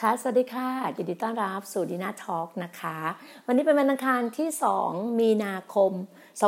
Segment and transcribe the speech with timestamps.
[0.00, 2.96] ค่ะ สวัสดีค่ะ ยินดีต้อนรับสู่ดีน่าทอล์กนะคะ
[3.46, 4.48] วันนี้เป็นวันอังคารที่
[4.82, 5.92] 2 มีนาคม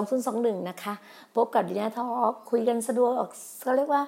[0.06, 0.94] 2021 นะคะ
[1.34, 3.24] พบกับดีน่าทอล์กคุยกันสะดวก
[3.64, 4.02] ก็เรียกว่า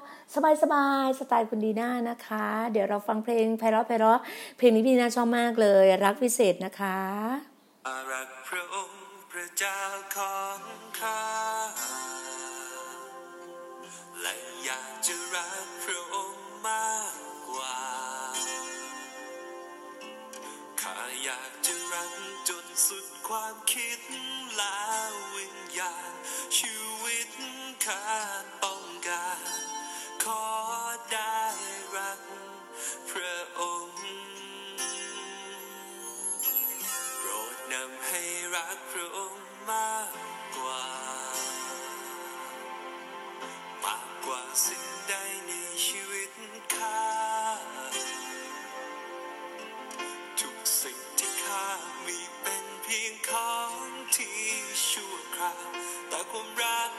[0.62, 4.20] สบายๆสไตล์คุณดีน่านะคะ เดี๋ยวเราฟังเพลงไพเราะไพเราะ
[4.56, 6.98] เพลงนี้พี่ดีน่าชอบมากเลย รักวิเศษนะคะ
[8.12, 9.00] รักพระองค์
[9.30, 9.78] พระเจ้า
[10.14, 10.60] ของ
[10.98, 11.18] ข้า
[23.38, 23.67] สุ
[54.16, 54.40] ที่
[54.90, 55.68] ชั่วคราว
[56.08, 56.90] แต่ความรัก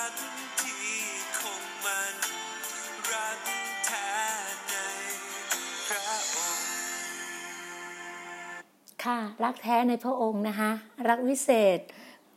[0.00, 0.14] รัก
[0.62, 0.90] ที่
[1.40, 2.14] คงมั่น
[3.12, 3.40] รัก
[3.86, 4.08] แท้
[4.68, 4.74] ใน
[5.88, 6.64] พระองค์
[9.04, 10.70] ค่ะ รักแท้ในพระองค์นะคะ
[11.08, 11.78] รักวิเศษ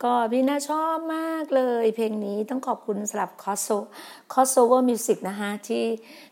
[0.02, 3.68] ก็พี่นาชอบมากเลย เพลงนี้ต้องขอบคุณสำหรับ Crosso
[4.32, 5.84] Crossover Music นะคะที่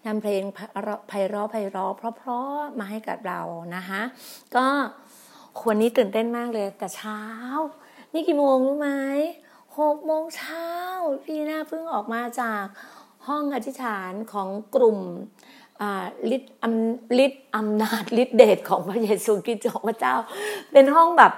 [0.07, 3.41] นำเพลงไพเราะไพเราะเราะเพราะๆมาให้กับเรา
[3.77, 4.03] นะคะ
[4.57, 4.67] ก็
[5.69, 7.21] วันนี้ตื่นเต้นมากเลยแต่เช้า
[8.13, 8.91] นี่กี่โมงรู้ไหม
[9.79, 10.69] หกโมงเช้า
[11.25, 12.65] พี่น่าเพิ่งออกมาจาก
[13.29, 14.99] ห้องอธิษฐานของกลุ่ม
[16.37, 20.15] ฤทธิ์อำฤทธิ์อำนาจฤทธิ์เดชของพระเยซูคริสต์ของพระเจ้า
[20.73, 21.33] เป็นห้องแบบ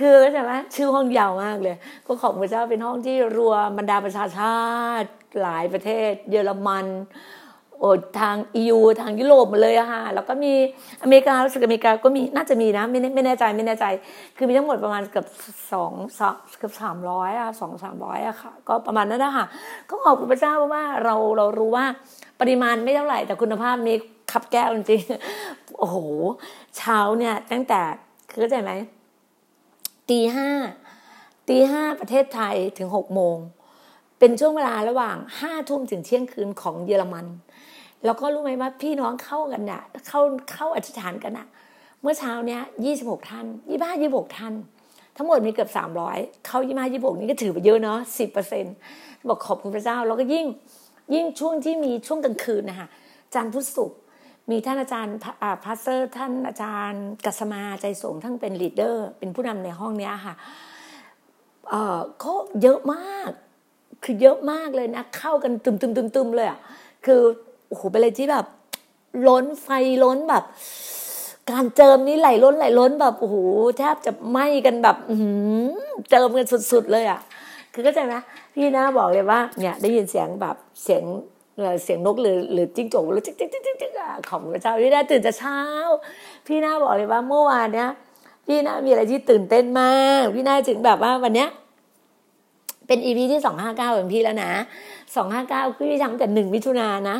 [0.00, 4.60] คือเข้าใจไหมชื่อห้องยาวมากเลย ก็ของพระเจ้าเป็นห้องที่รวมบรรดาประชาชา
[5.02, 5.10] ติ
[5.42, 6.86] หลายประเทศ เยอรมัน
[7.78, 8.36] โอ้ทาง
[8.68, 10.52] ยูทางยุโรปหมดเลยอะค่ะแล้วก็มี
[11.02, 13.86] อเมริการู้สึกอเมริกาก็มีน่าจะมีนะไม่แน่ไม่แน่ใจไม่แน่ใจ
[14.36, 15.26] คือมีทั้งหมดประมาณเกือบ
[15.72, 19.46] สองสองเกือบสามร้อยอะสองสามร้อยอะค่ะ ก็ประมาณนั้นนะคะ
[19.90, 21.86] ก็ขอบคุณพระเจ้าเพราะว่าเราเรารู้ว่า
[22.40, 23.96] ปริมาณไม่เท่าไหร่แต่คุณภาพนี้
[24.32, 25.02] ขับแก้วจริง
[25.78, 25.96] โอ้โห
[26.76, 27.80] เช้าเนี่ยตั้งแต่
[28.30, 28.72] คือเข้าใจไหม
[30.08, 30.50] ตีห้า
[31.48, 33.36] ตีห้าประเทศไทยถึงหกโมง
[34.18, 37.26] เป็นช่วงเวลาระหว่างห้าทุ่มถึงเที่ยงคืนของเยอรมัน
[38.06, 40.20] แล้วก็รู้ไหมว่าพี่น้องเข้ากันน่ะเข้า
[40.52, 41.46] เข้าอธิษฐานกันน่ะ
[42.02, 44.54] เมื่อเช้าเนี้ยยี่สิบหกท่านยี่ห้ายี่หกท่าน
[45.16, 48.64] ทั้งหมดมีเกือบสามร้อยเข้ายี่ห้ายี่หกนี่ก็ถือว่าเยอะเนาะสิบเปอร์เซ็นต์
[49.28, 50.46] บอกขอบคุณพระเจ้า แล้วก็ยิ่ง
[51.14, 52.88] ยิ่งช่วงที่มีช่วงกลางคืนนะคะ
[53.34, 53.98] จันทร์พุธศุกร์
[54.50, 60.34] มีท่านอาจารย์พา pastor ท่านอาจารย์กัสมาใจสงฆ์ท่านเป็น leader เป็นผู้นำในห้องเนี้ยค่ะ
[61.70, 62.32] เอ่อเขา
[62.62, 63.30] เยอะมาก
[64.04, 66.58] คือเยอะมากเลยนะ เข้ากันตึมตึมตึมตึมเลยอะ
[67.06, 67.22] คือ
[67.68, 68.46] โอ้โหเป็นอะไรที่แบบ
[69.28, 69.68] ล้นไฟ
[70.04, 70.44] ล้นแบบ
[71.50, 73.36] การเจิมนี่ไหลล้นไหลล้นแบบโอ้โห
[73.78, 75.16] แทบจะไหม้กันแบบ อื
[76.10, 77.20] เจิมกันสุดๆเลยอะ
[77.72, 78.14] คือเข้าใจไหม
[78.54, 81.02] พี่นะบอกเลยว่า เนี่ย ได้ยินเสียงแบบเสียง
[81.84, 83.92] เสียงนกหรือหรือจิ้งจกหรือจิ๊กจิ๊กจิ๊กจิ๊ก
[84.28, 85.58] ของพระเจ้าพี่นาตื่นแต่เช้า
[86.46, 87.90] พี่นาบอกเลยว่าเมื่อวานเนี้ย
[88.46, 89.92] พี่นามีอะไรที่ตื่นเต้นมา
[90.22, 91.48] กพี่นาถึงแบบว่าวันเนี้ย
[92.86, 94.50] เป็นอีพีที่สองห้าเก้าของพี่แล้วนะ
[95.16, 97.16] สองห้าเก้าพี่ทำแต่หนึ่งมิถุนานะ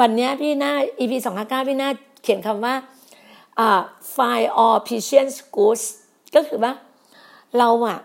[0.00, 1.90] วันนี้พี่หน้าอีพีสองห้าเก้าพี่หน้า
[2.22, 2.74] เขียนคำว่า
[4.14, 5.84] find all precious goods
[6.34, 6.72] ก็คือว่า
[7.58, 7.98] เราอะ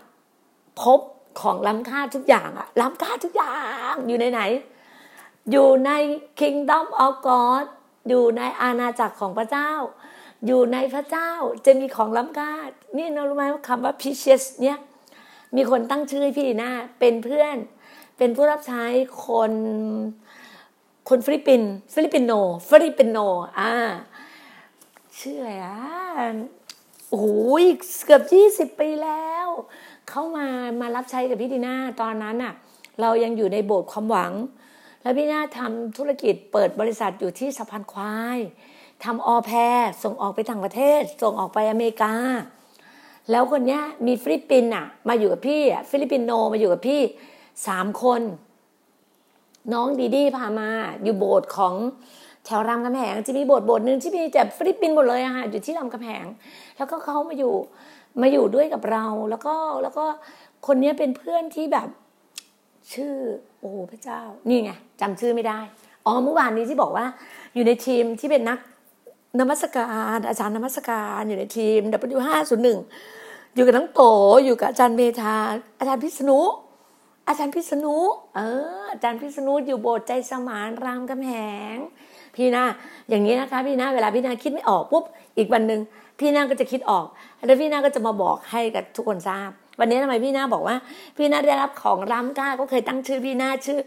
[0.82, 1.00] พบ
[1.40, 3.56] ของล้ำค่าทุกอย่างอะล้ำค่าทุกอย่า
[3.92, 4.40] งอยู่ในไหน
[5.50, 5.90] อยู่ใน
[6.40, 7.64] kingdom of God
[8.08, 9.70] อยู่ในอาณาจักรของพระเจ้า
[10.46, 11.30] อยู่ในพระเจ้า
[11.66, 12.52] จะมีของล้ำค่า
[12.96, 14.78] นี่เรารู้ไหมว่าคำว่า precious เนี่ย
[15.56, 17.56] มีคนตั้งชื่อพี่ดีนาเป็นเพื่อน
[18.18, 18.84] เป็นผู้รับใช้
[19.26, 19.52] คน
[21.08, 22.32] คนฟิลิปปินส์ฟิลิปปินโน
[22.68, 23.18] ฟิลิปปินโน
[23.58, 23.72] อ่า
[25.18, 25.78] ชื่ออะไรอะ
[27.08, 27.26] โอ้โห
[28.04, 29.46] เกือบยี่สิบปีแล้ว
[30.08, 30.46] เขามา
[30.80, 32.52] มารับใช้กับพี่ดีนาตอนนั้นอะ
[33.00, 34.32] เรายังอยู่ในโบสถ์ความหวัง
[35.02, 38.38] แล้วพี่นาทำธุรกิจเปิดบริษัทอยู่ที่สะพานควาย
[39.04, 42.14] ทำ au pair ส่งออกไปต่างประเทศ ส่งออกไปอเมริกา
[43.30, 47.02] แล้วคนเนี้ยมีฟิลิปปินส์อะ มาอยู่กับพี่อะฟิลิปปินโนมาอยู่กับพี่
[47.66, 48.20] สามคน
[49.72, 50.68] น้องดีดีพามา
[51.04, 51.74] อยู่โบสถ์ของ
[52.44, 56.26] แถวรามคำแหงจะมีโบสถ์โบสถ์หนึ่งที่มีแต่ฟิลิปปินส์หมดเลยอะค่ะอยู่ที่รามคำแหง
[56.76, 57.54] แล้วก็เขามาอยู่
[58.22, 60.04] มาอยู่ด้วยกับเรา แล้วก็แล้วก็
[60.66, 61.88] คนเนี้ยเป็นเพื่อนที่แบบ
[62.92, 63.14] ชื่อ
[63.60, 65.60] โอ้พระเจ้า นี่ไงจำชื่อไม่ได้
[66.06, 67.06] อ๋อเมื่อวานนี้ที่บอกว่า
[67.54, 68.58] อยู่ในทีมที่เป็นนัก
[69.40, 69.86] นมัสกา
[70.16, 71.80] รอาจารย์นมัสการอยู่ในทีม
[72.18, 72.66] W501
[73.54, 74.02] อยู่กับน้องโต
[74.44, 75.34] อยู่กับอาจารย์เมธา
[75.78, 76.40] อาจารย์พิษณุ
[77.30, 77.96] อาจารย์พิษณุ
[78.36, 78.40] เอ
[78.78, 81.32] ออาจารย์พิษณุอยู่โบสถ์ใจสมานรามกำแห
[81.74, 81.76] ง
[82.36, 82.64] พี่นา
[83.08, 85.04] อย่างนี้นะคะ พี่นาเวลาพี่นาคิดไม่ออกปุ๊บ
[85.36, 85.80] อีกวันหนึ่ง
[86.18, 87.06] พี่นาก็จะคิดออก
[87.46, 89.50] แล้วพี่นาก็จะมาบอกให้กับทุกคนทราบ
[89.80, 90.76] วันนี้ทำไมพี่นาบอกว่า
[91.16, 93.78] พี่นาได้รับของล้ำค่าก็เคยตั้งชื่อพี่นาชื่อ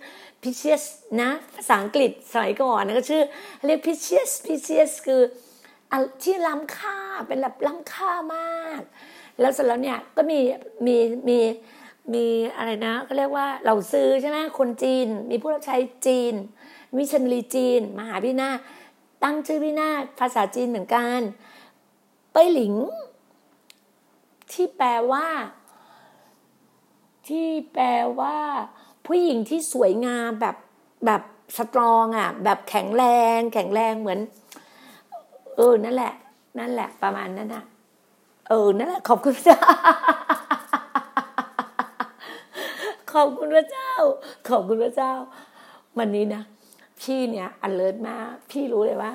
[0.41, 0.83] Precious
[1.21, 3.23] นะภาษาอังกฤษสมัยก่อนนะก็ชื่อ
[3.65, 5.21] เรียก Precious Precious คือ
[6.23, 6.97] ที่ล้ำค่า
[7.27, 8.81] เป็นแบบล้ำค่ามาก
[9.39, 10.39] แล้วเสร็จแล้วเนี่ยก็มี
[10.85, 10.95] มี
[11.27, 11.39] มี
[11.79, 12.27] มี มี
[12.57, 15.77] อะไรนะก็เรียกว่าเราซื้อใช่ไหมคนจีน มีผู้รับใช้
[16.07, 16.33] จีน
[16.95, 18.49] missionary จีน มาหาพี่นา
[19.23, 19.89] ตั้งชื่อพี่นา
[20.19, 21.19] ภาษาจีนเหมือนกัน
[22.31, 22.75] เป้ยหลิง
[24.51, 25.27] ที่แปลว่า
[27.27, 27.87] ที่แปล
[28.19, 28.37] ว่า
[29.05, 30.55] ผู้หญิงที่สวยงามแบบ
[31.05, 31.21] แบบ
[31.57, 33.03] สตรองอะ แบบแข็งแร
[33.37, 34.19] ง แข็งแรงเหมือน
[35.55, 36.13] เออนั่นแหละ
[36.59, 37.63] นั่นแหละ ประมาณนั้นนะ
[38.49, 39.57] เออนั่นแหละขอบคุณจ้า
[43.13, 43.91] ขอบคุณพระเจ้า
[44.49, 45.13] ขอบคุณพระเจ้า
[45.99, 46.43] วันนี้นะ
[47.01, 49.11] พี่เนี่ยอันเลิศมาก พี่รู้เลยว่า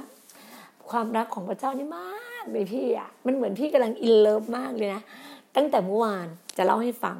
[0.90, 5.02] ความรักของพระเจ้านี่มากเลยพี่อะ มันเหมือนพี่กำลัง in love มากเลยนะ
[5.56, 7.16] ตั้งแต่เมื่อวานจะเล่าให้ฟัง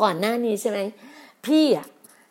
[0.00, 0.78] ก่อนหน้านี้ใช่ไหม
[1.46, 1.86] พี่อะ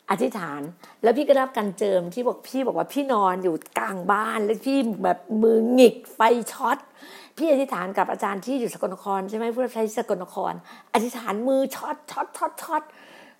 [0.10, 0.62] อธิษฐาน
[1.04, 6.20] แล้วพี่ก็รับการเจิมที่บอกพี่บอกว่าพี่นอนอยู่กลางบ้านแล้วพี่แบบมือหงิกไฟ
[6.52, 6.78] ช็อต
[7.38, 10.54] พี่อธิษฐานกับอาจารย์ที่อยู่สกลนครใช่ไหมผู้รับใช้สกลนคร
[10.94, 12.84] อธิษฐานมือช็อตช็อตช็อตช็อต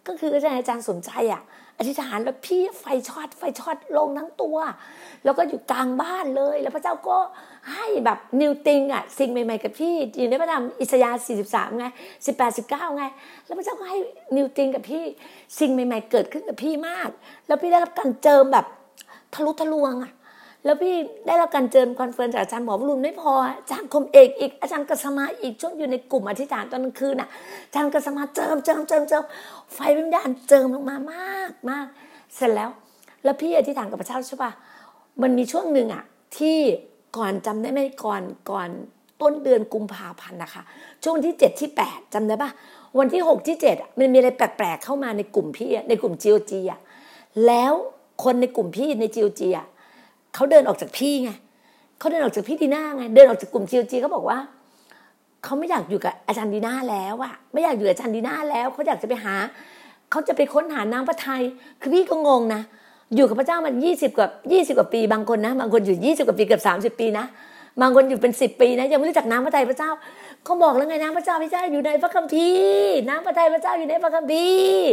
[0.08, 1.42] ก็คืออาจารย์อาจารย์สนใจอะ
[1.80, 4.58] อธิษฐานแล้วพี่ไฟช็อตไฟช็อตลงทั้งตัว
[5.24, 7.18] แล้วก็อยู่กลางบ้านเลย แล้วพระเจ้าก็
[7.74, 11.86] ให้แบบ new thing อะสิ่งใหม่ ๆ กับพี่อยู่ในพระธรรมอิสยาห์43ไง
[12.26, 13.04] 18 19ไง
[13.46, 13.98] แล้วพระเจ้าก็ให้
[14.36, 15.04] new thing กับพี่
[15.60, 17.10] สิ่งใหม่ ๆ เกิดขึ้นกับพี่มาก
[17.48, 18.66] แล้วพี่ได้รับการเจิมแบบ
[19.34, 20.12] ทะลุทะลวงอะ
[20.68, 20.96] แล้วพี่
[21.28, 27.30] ได้รับการเจิม confirm จากอาจารย์หมอวรุณไม่พออาจารย์คมเอกอีกอาจารย์กษมาอีกช่วงอยู่ในกลุ่มอธิษฐานตอนกลางคืนน่ะ
[27.66, 29.24] อาจารย์กษมาเจิมเจิมเจิมเจิม
[29.74, 31.86] ไฟวิญญาณเจิมลงมามากมาก
[32.36, 32.70] เสร็จแล้ว
[33.24, 34.52] แล้วพี่อธิษฐานกับพระเจ้าใช่ป่ะ
[35.22, 36.04] มันมีช่วงหนึ่งอะ
[36.38, 36.58] ที่
[37.18, 38.70] ก่อนจำได้ไหมก่อนก่อน
[39.22, 40.64] ต้นเดือนกุมภาพันธ์นะคะ
[41.04, 42.50] ช่วงที่เจ็ดที่แปดจำได้ป่ะ
[43.00, 46.80] วันที่หกที่เจ็ดมันมีอะไรแปลกๆเข้ามาในกลุ่มพี่ในกลุ่มจีโอจีอะ
[47.48, 47.74] แล้ว
[48.24, 49.68] คนในกลุ่มพี่ในจีโอจีอะ
[50.36, 51.32] เขาเดินออกจากพี่ไง
[52.00, 54.40] เขาเดินออกจากพี่ดีน่าไง เดินออกจากกลุ่มจีโอจีเขาบอกว่า
[55.44, 59.36] เขาไม่อยากอยู่กับอาจารย์ดีน่าแล้วอะไม่อยากอยู่กับอาจารย์ดีน่าแล้วเขาอยากจะไปหา
[60.12, 61.42] เขาจะไปค้นหาน้ำพระทัย
[61.82, 62.62] คือพี่ก็งงนะ
[63.16, 67.26] อยู่กับพระเจ้ามันยี่สิบกว่ายี่สิบกว่าปีบางคนนะ บางคนอยู่ยี่สิบกว่าปีเกือบสามสิบปีนะ
[67.82, 69.92] บางคนอยู่เป็นสิบปีนะยังไม่รู้จักน้ำพระทัยพระเจ้า
[70.44, 74.88] เขาบอกแล้วไงน้ำพระเจ้าพระเจ้าอยู่ในพระคัมภีร์น้ำพระทัยพระเจ้าอยู่ในพระคัมภีร์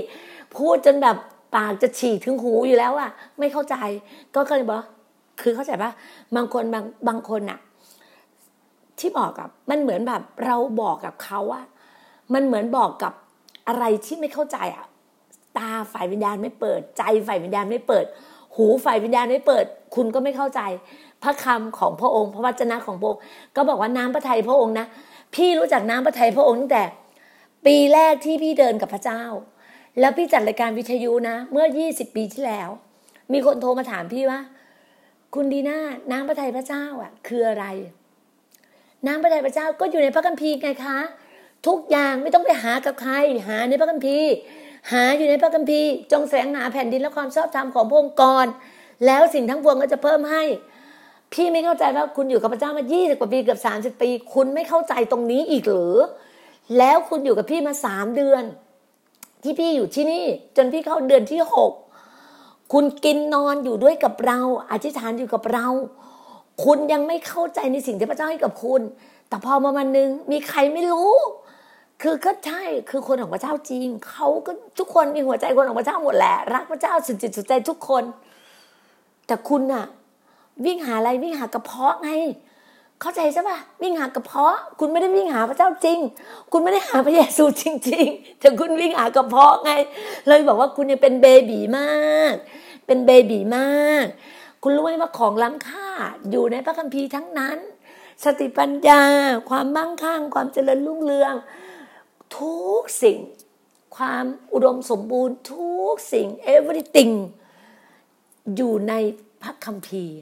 [0.55, 1.17] พูดจนแบบ
[1.55, 3.77] ปากจะฉีกถึงหูอยู่แล้วอะไม่เข้าใจ
[4.35, 4.83] ก็เลยบอก
[5.41, 5.91] คือเข้าใจปะ
[6.37, 7.59] บางคนบางบางคนอะ
[8.99, 11.65] ที่บอกกับมันเหมือนแบบเราบอกกับเขาอะ
[12.35, 13.13] มันเหมือนบอกกับ
[13.69, 14.87] อะไรที่ไม่เข้าใจอะ
[15.59, 18.05] ตาฝ่ายวิญญาณไม่เปิด ใจฝ่ายวิญญาณไม่เปิด
[18.57, 19.65] หูฝ่ายวิญญาณไม่เปิด
[19.95, 20.61] คุณก็ไม่เข้าใจ
[21.23, 23.23] พระคำของพระองค์ พระวจนะของพระองค์
[23.57, 24.87] ก็บอกว่าน้ำพระทัยพระองค์นะ
[25.35, 26.85] พี่รู้จักน้ำพระทัยพระองค์ตั้งแต่
[27.67, 29.23] ปีแรกที่พี่เดินกับพระเจ้า
[30.01, 32.69] แล้วพี่จัดรายการวิทยุนะ เมื่อ 20 ปีที่แล้ว
[33.33, 34.41] มีคนโทรมาถามพี่ว่า
[35.35, 35.79] คุณดีน่า
[36.11, 37.65] น้ำพระทัยพระเจ้าอะ คืออะไร
[39.07, 40.99] น้ำพระทัยพระเจ้าก็อยู่ในพระคัมภีร์ไงคะ
[41.67, 43.15] ทุกอย่างไม่ต้องไปหากับใคร
[43.49, 44.31] หาในพระคัมภีร์
[44.93, 48.47] หาอยู่ในพระคัมภีร์ จงแสวงหาแผ่นดินและความชอบธรรมของพระองค์ก่อน
[49.07, 50.43] แล้วสิ่งทั้งปวงก็จะเพิ่มให้
[51.33, 55.97] พี่ไม่เข้าใจว่าคุณอยู่กับพระเจ้ามา20กว่าปีเกือบ30ปี คุณไม่เข้าใจตรงนี้อีกหรือ
[56.79, 58.43] แล้วคุณอยู่กับพี่มาสามเดือน
[59.43, 60.25] ที่พี่อยู่ที่นี่
[60.57, 61.73] จนพี่เข้าเดือนที่หก
[62.73, 64.41] คุณกินนอนอยู่ด้วยกับเรา
[64.71, 65.67] อธิษฐานอยู่กับเรา
[66.65, 68.81] คุณยังไม่เข้าใจในสิ่งที่พระเจ้าให้กับคุณ
[69.29, 71.13] แต่พอมาวันหนึ่งมีใครไม่รู้
[72.03, 78.05] คือก็ใช่คือคนของพระเจ้าจริงเขาก็ทุกคนมีหัวใจคนของพระเจ้าหมดแหละรักพระเจ้าสุดจิตสุดใจทุกคน
[79.27, 79.85] แต่คุณอะ
[80.65, 82.11] วิ่งหาอะไรวิ่งหากระเพาะไง
[83.01, 85.99] เข้าใจใช่ปะวิ่งหากระเพาะ คุณไม่ได้วิ่งหาพระเจ้าจริง
[86.53, 89.73] คุณไม่ได้หาพระเยซูจริง ๆ แต่คุณวิ่งหากระเพาะไง
[90.29, 92.35] เลยบอกว่าคุณยังเป็นเบบีมาก
[92.87, 94.07] เป็นเบบีมาก
[94.63, 95.89] คุณรู้ไหมว่าของล้ำค่า
[96.31, 97.59] อยู่ในพระคัมภีร์ทั้งนั้น
[98.25, 99.03] สติปัญญา
[99.51, 101.35] ความมั่งคั่ง ความเจริญรุ่งเรือง
[102.37, 103.19] ทุกสิ่ง
[103.97, 107.15] ความอุดมสมบูรณ์ ทุกสิ่ง everything
[108.57, 108.95] อยู่ใน
[109.43, 110.17] พระคัมภีร์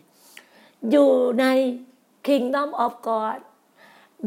[0.90, 1.10] อยู่
[1.40, 1.46] ใน
[2.26, 3.38] Kingdom of God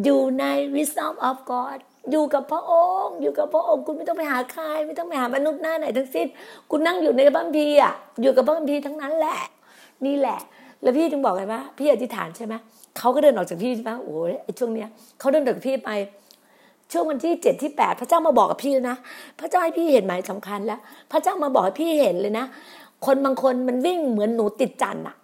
[0.04, 1.78] อยู่ใน Wisdom of God
[2.12, 2.74] อยู่กับพระอ
[3.04, 6.28] งค์ อยู่กับพระองค์ คุณไม่ต้องไปหาใคร ไม่ต้องไปหามนุษย์หน้าไหนทั้งสิ้น
[6.72, 9.40] คุณนั่งอยู่ในพระคัมภีอะ อยู่กับพระคัมภีทั้งนั้นแหละ
[10.06, 10.40] นี่แหละ
[10.82, 12.54] แล้วพี่จึงบอกไงว่าพี่อธิษฐานใช่ไหม
[12.98, 15.90] เขาก็เดินออกจากพี่ใช่ไหมโอ้ยไอ้ช่วงเนี้ยเขาเดินออกจากพี่ไป
[16.92, 18.98] ช่วงวันที่เจ็ดที่แปดพระเจ้ามาบอกกับพี่แล้วนะ
[19.40, 20.80] พระเจ้าให้พี่เห็นหมายสำคัญแล้ว
[21.12, 22.46] พระเจ้ามาบอกให้พี่เห็นเลยนะ
[23.06, 25.16] คนบางคนมันวิ่งเหมือนหนูติดจันอะ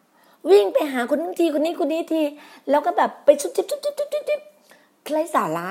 [0.49, 2.21] วิ่งไปหาคนนู้นทีคนนี้คนนี้ที
[2.69, 4.41] แล้วก็แบบไปชุบจิ๊บชุบจิ๊บชุบจิ๊บจิ๊บ
[5.13, 5.69] ไร้สาระ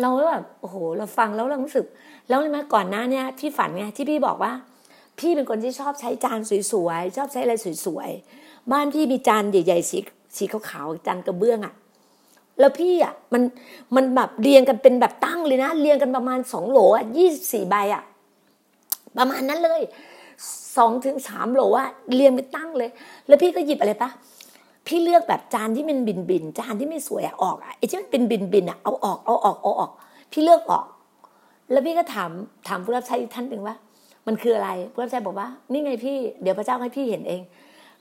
[0.00, 1.86] เราแบบโอ้โห เราฟังแล้วเรารู้สึก
[2.28, 4.52] แล้วเลยมาก่อนหน้าเนี่ยที่ฝันไงที่พี่บอกว่า
[5.18, 6.38] พี่เป็นคนที่ชอบใช้จาน
[6.72, 9.98] สวยๆชอบใช้อะไรสวยๆบ้านพี่มีจานใหญ่ๆสี
[10.36, 11.74] สีขาวๆจานกระเบื้องอะ
[12.60, 13.42] แล้วพี่อะมัน
[13.96, 18.02] มันแบบเรียงกันเป็นแบบตั้งเลยนะเรียงกันประมาณสองโหลอะยี่สิบสี่ใบอะ
[19.18, 19.80] ประมาณนั้นเลย
[20.76, 22.90] สองถึงสามโหลอะเรียงเป็นตั้งเลย
[23.28, 24.10] แล้วพี่ก็หยิบอะไรปะ
[24.86, 29.90] พี่เลือกแบบจานที่มันบินบินจานที่ไม่สวยอะออกอะไอ้ที่มันเป็นบินบินอะเอาออกเอาออกเอาออก
[30.32, 30.84] พี่เลือกออก
[31.70, 32.30] แล้วพี่ก็ถาม
[32.68, 33.76] ถามผู้รับใช้ท่านหนึ่งว่า
[34.26, 37.40] มันคืออะไรผู้รับใช้บอกว่า นี่ไงพี่เดี๋ยวพระเจ้าให้พี่เห็นเอง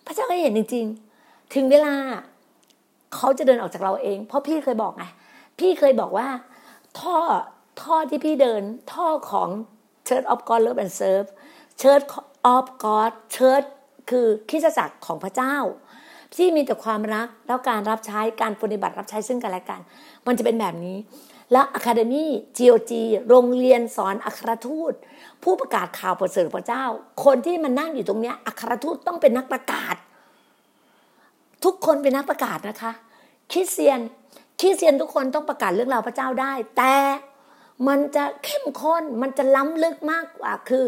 [0.05, 0.85] พระเจ้าให้เห็นจริง
[1.19, 1.93] ๆ ถึงเวลา
[3.15, 5.05] เขาจะเดินออกจากเราเอง เพราะพี่เคยบอกไง
[5.59, 6.27] พี่เคยบอกว่า
[6.99, 7.17] ท่อ
[7.81, 8.61] ท่อที่พี่เดิน
[8.93, 9.49] ท่อของ
[11.81, 12.05] Church
[12.53, 13.67] of God Love and Serve Church
[14.09, 15.55] คือคริสตจักรของพระเจ้า
[16.35, 19.79] ที่มีแต่ความรักแล้วการรับใช้การปฏิบัติรับใช้ซึ่งกันและกัน
[20.27, 20.97] มันจะเป็นแบบนี้
[21.51, 22.25] แล้ว Academy
[22.57, 22.91] GOG
[23.29, 24.93] โรงเรียนสอนอัครทูต
[25.43, 26.83] ผู้ประกาศข่าวประเสริฐพระเจ้า
[27.25, 29.95] คนที่มันนั่งอยู่ตรงเนี้ยอัครทูตต้องเป็นนักประกาศ
[31.63, 32.91] ทุกคนเป็นนักประกาศนะคะ
[33.51, 34.00] คริสเตียน
[34.59, 36.95] คริสเตียนทุกคนต้องประกาศเรื่องราวพระเจ้าได้ แต่
[37.88, 40.83] มันจะเข้มข้นมันจะล้ำลึกมากกว่าคือ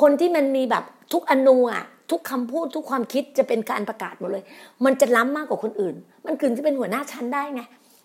[0.00, 4.44] คนที่มันมีแบบทุกอนูอะทุกคำพูดทุกความคิดจะเป็นการประกาศหมดเลย
[4.84, 5.94] มันจะล้ำมากกว่าคนอื่น
[6.26, 7.62] มันถึงจะเป็นหัวหน้าชั้นได้ไง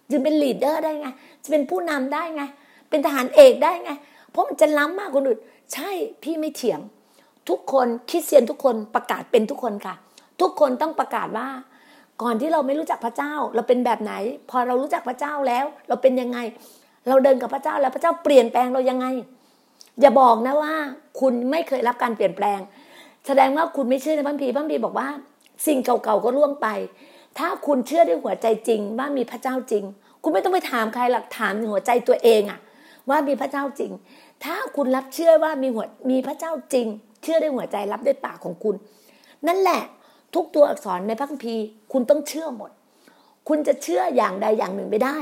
[0.09, 1.07] จึงเป็นลีดเดอร์ได้ไง
[1.43, 2.43] จะเป็นผู้นำได้ไง
[2.89, 3.91] เป็นทหารเอกได้ไง
[4.31, 5.39] เพราะมันจะล้ำมากกว่าคนอื่น
[5.73, 5.89] ใช่
[6.23, 6.79] พี่ไม่เถียง
[7.49, 9.95] ทุกคนคริสเตียนทุกคนประกาศเป็นทุกคนค่ะ
[10.41, 11.47] ทุกคนต้องประกาศว่า
[12.21, 14.13] ก่อนที่เราไม่รู้จักพระเจ้า เราเป็นแบบไหน
[14.49, 16.39] พอเรารู้จักพระเจ้าแล้ว เราเป็นยังไง
[17.07, 19.05] เราเดินกับพระเจ้าแล้วพระเจ้าเปลี่ยนแปลงเรายังไง
[20.01, 20.73] อย่าบอกนะว่า
[21.19, 22.59] คุณไม่เคยรับการเปลี่ยนแปลง
[23.27, 25.07] แสดงว่าคุณไม่เชื่อในพระคัมภีร์พระคัมภีบอกว่า
[25.67, 26.67] สิ่งเก่าๆก็ล่วงไป
[27.37, 29.83] ถ้าคุณเชื่อด้วยหัวใจจริง ว่ามีพระเจ้าจริง
[30.23, 32.59] คุณไม่ต้องไปถามใครหลักถามหัวใจตัวเองอะ
[33.09, 33.91] ว่ามีพระเจ้าจริง
[34.45, 36.87] ถ้าคุณรับเชื่อว่ามีหัวมีพระเจ้าจริง
[37.23, 38.75] เชื่อด้วยหัวใจรับด้วยปากของคุณ
[39.47, 39.81] นั่นแหละ
[40.35, 42.71] ทุกตัวอักษรในพระคัมภีร์คุณต้องเชื่อหมด
[43.47, 45.17] คุณจะเชื่ออย่างใดอย่างหนึ่งไม่ได้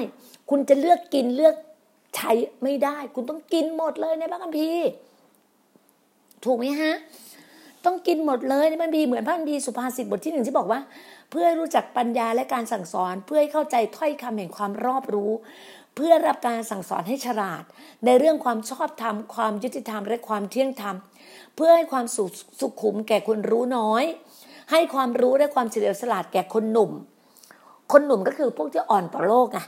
[0.50, 1.56] คุณจะเลือกกินเลือก
[2.16, 2.32] ใช้
[2.64, 4.88] ไม่ได้ คุณต้องกินหมดเลยในพระคัมภีร์
[6.46, 6.94] ถูกไหมฮะ
[7.86, 10.80] ต้องกินหมดเลยในพระคัมภีร์เหมือนพระคัมภีร์สุภาษิตบทที่หนึ่งที่บอกว่า
[11.32, 15.32] เพื่อรู้จักปัญญาและการสั่งสอน เพื่อให้เข้าใจถ้อยคำแห่งความรอบรู้
[15.96, 17.64] เพื่อรับการสั่งสอนให้ฉลาด
[18.06, 20.96] ในเรื่องความชอบธรรม ความยุติธรรมและความเที่ยงธรรม
[21.56, 22.26] เพื่อให้ความสุ
[22.60, 24.04] สุขุมแก่คนรู้น้อย
[24.72, 26.92] ให้ความรู้และความเฉลียวฉลาดแก่คนหนุ่ม
[27.92, 29.60] คนหนุ่มก็คือพวกที่อ่อนต่อโลกไง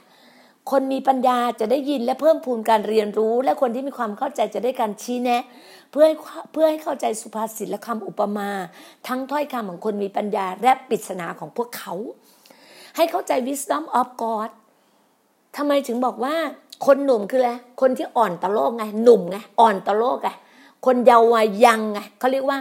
[0.70, 5.44] คนมีปัญญาจะได้ยินและเพิ่มพูนการเรียนรู้ และคนที่มีความเข้าใจจะได้การชี้แนะ
[5.92, 6.06] เพื่อ
[6.52, 8.50] เพื่อให้เข้าใจสุภาษิตและคำอุปมา
[9.08, 11.94] ทั้งถ้อยคำของคนมีปัญญาและปริศนาของพวกเขา
[12.96, 14.50] ให้เข้าใจ wisdom of God
[15.58, 16.36] ทำไมถึงบอกว่า
[16.86, 20.30] คนหนุ่มคืออะไรคนที่อ่อนต่อโลกไง หนุ่มไงอ่อนต่อโลกไง
[20.86, 22.58] คนเยาว์วัยยังไงเขาเรียกว่า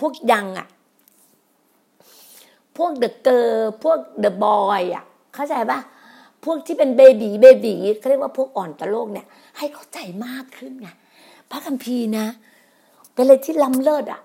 [0.00, 0.66] พวกยังอะ
[2.76, 5.80] พวกเดอะเกอร์พวกเดอะบอยอะเข้าใจปะ
[6.46, 9.26] พวกที่เป็นเบบีเบบีเขาเรียกว่าพวกอ่อนต่อโลกเนี่ย
[9.58, 10.88] ให้เข้าใจมากขึ้นไง
[11.50, 12.26] พระคัมภีร์นะ
[13.14, 14.20] เป็นอะไรที่ล้ำเลิศอะ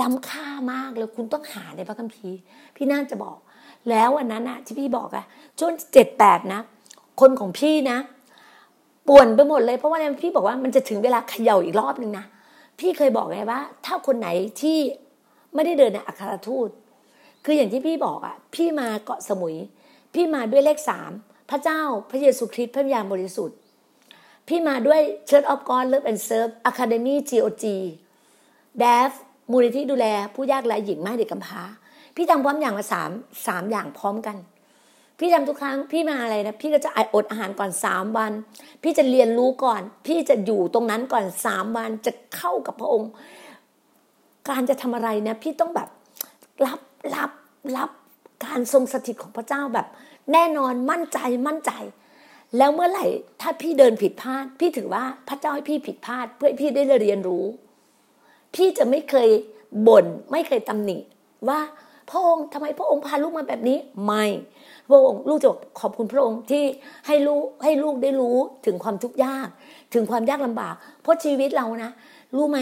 [0.00, 2.36] ล้ำค่ามากเลยคุณต้องหาในพระคัมภีร์
[2.76, 3.38] พี่น่าจะบอก
[3.90, 5.24] แล้ววันนั้นอะที่พี่บอกอะ
[5.60, 6.60] จนเจ็ดแปดนะ
[7.20, 7.98] คนของพี่นะ
[9.08, 12.24] ป่วนไปหมดเลยเพราะว่าพี่บอกว่ามันจะถึงเวลาเขย่าอีกรอบหนึ่งนะ
[12.78, 14.28] พี่เคยบอกไงว่า ถ้าคนไหน
[14.60, 14.78] ที่
[15.54, 16.68] ไม่ได้เดินในอัครทูต
[17.44, 19.56] คืออย่างที่พี่บอกอะพี่มาเกาะสมุย
[20.14, 21.10] พี่มาด้วยเลขสาม
[21.50, 21.80] พระเจ้า
[22.10, 23.56] พระเยซูคริสต์พระวิญญาณบริสุทธิ์
[24.48, 27.64] พี่มาด้วย Church of God Love and Serve Academy GOG
[28.82, 29.10] d a f
[29.50, 31.62] มูลนิธิดูแล ผู้ยากไร้หญิงแม่เด็กกำพร้า
[32.16, 33.10] พี่ทำพร้อมอย่างละสาม
[33.46, 34.36] สามอย่างพร้อมกัน
[35.18, 38.32] พี่ทำทุกครั้งพี่มาอะไรนะพี่ก็จะอดอาหารก่อนสามวัน
[38.82, 43.10] พี่จะเรียนรู้ก่อน พี่จะอยู่ตรงนั้นก่อนสามวันจะเข้ากับพระองค์
[44.48, 45.88] การจะทำอะไรนะพี่ต้องแบบ
[46.66, 46.80] รับ
[47.14, 47.30] รับ
[47.76, 47.90] รับ
[48.44, 49.86] การทรงสถิตของพระเจ้าแบบ
[50.32, 51.72] แน่นอนมั่นใจมั่นใจ
[52.56, 53.06] แล้วเมื่อไหร่
[53.40, 57.44] ถ้าพี่เดินผิดพลาด พี่ถือว่าพระเจ้าให้พี่ผิดพลาด เพื่อพี่ได้เรียนรู้
[58.54, 59.28] พี่จะไม่เคย
[59.86, 60.98] บ่นไม่เคยตำหนิ
[61.48, 61.60] ว่า
[62.10, 64.24] พระองค์ทำไมพระองค์พาลูกมาแบบนี้ ไม่
[64.90, 65.48] พระองค์ลูกจะ
[65.80, 66.64] ขอบคุณพระองค์ที่
[67.06, 69.48] ให้ลูกให้ลูกได้รู้ถึงความทุกข์ยาก
[69.94, 71.90] ถึงความยากลำบาก เพราะชีวิตเรานะ
[72.36, 72.58] รู้ไหม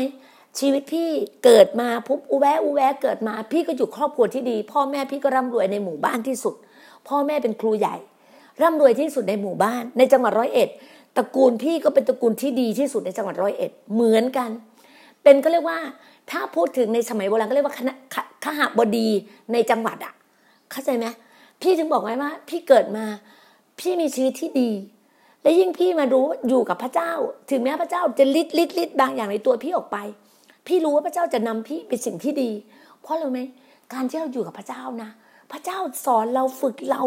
[0.58, 1.08] ชีวิตพี่
[1.44, 6.54] เกิดมาปุ๊บอุแวะอุแวะเกิดมา พี่ก็อยู่ครอบครัวที่ดี พ่อแม่พี่ก็ร่ำรวยในหมู่บ้านที่สุด
[7.08, 7.96] พ่อแม่เป็นครูใหญ่
[8.62, 10.68] ร่ำรวยที่สุดในหมู่บ้าน ในจังหวัดร้อยเอ็ด
[11.16, 14.50] ตระกูลพี่ก็เป็นตระกูลที่ดีที่สุดในจังหวัดร้อยเอ็ดเหมือนกัน
[15.22, 15.78] เป็นก็เรียกว่า
[16.30, 17.92] ถ้าพูดถึงในสมัยโบราณก็เรียกว่าคณะ
[18.44, 19.08] ขหบดี
[19.52, 20.12] ในจังหวัดอะ
[20.70, 21.06] เข้าใจไหม
[21.62, 23.04] พี่ถึงบอกไว้ว่า พี่เกิดมา
[23.80, 24.70] พี่มีชีวิตที่ดี
[25.42, 27.12] และยิ่งพี่มารู้อยู่กับพระเจ้า
[27.50, 29.96] ถึงแม้พระเจ้าจะลิดลิดลิดบางอย่างในตัวพี่ออกไป
[30.66, 32.50] พี่รู้ว่าพระเจ้าจะนำพี่เป็นสิ่งที่ดี
[33.02, 33.40] เพราะอะไรไหม
[33.92, 35.10] การที่เราอยู่กับพระเจ้านะ
[35.50, 37.02] พระเจ้าสอนเราฝึกเรา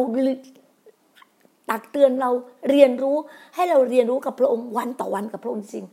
[1.70, 2.30] ตักเตือนเรา
[2.70, 3.18] เรียนรู้
[3.56, 5.86] ให้เราเรียนรู้กับพระองค์วันต่อวันกับพระองค์จริง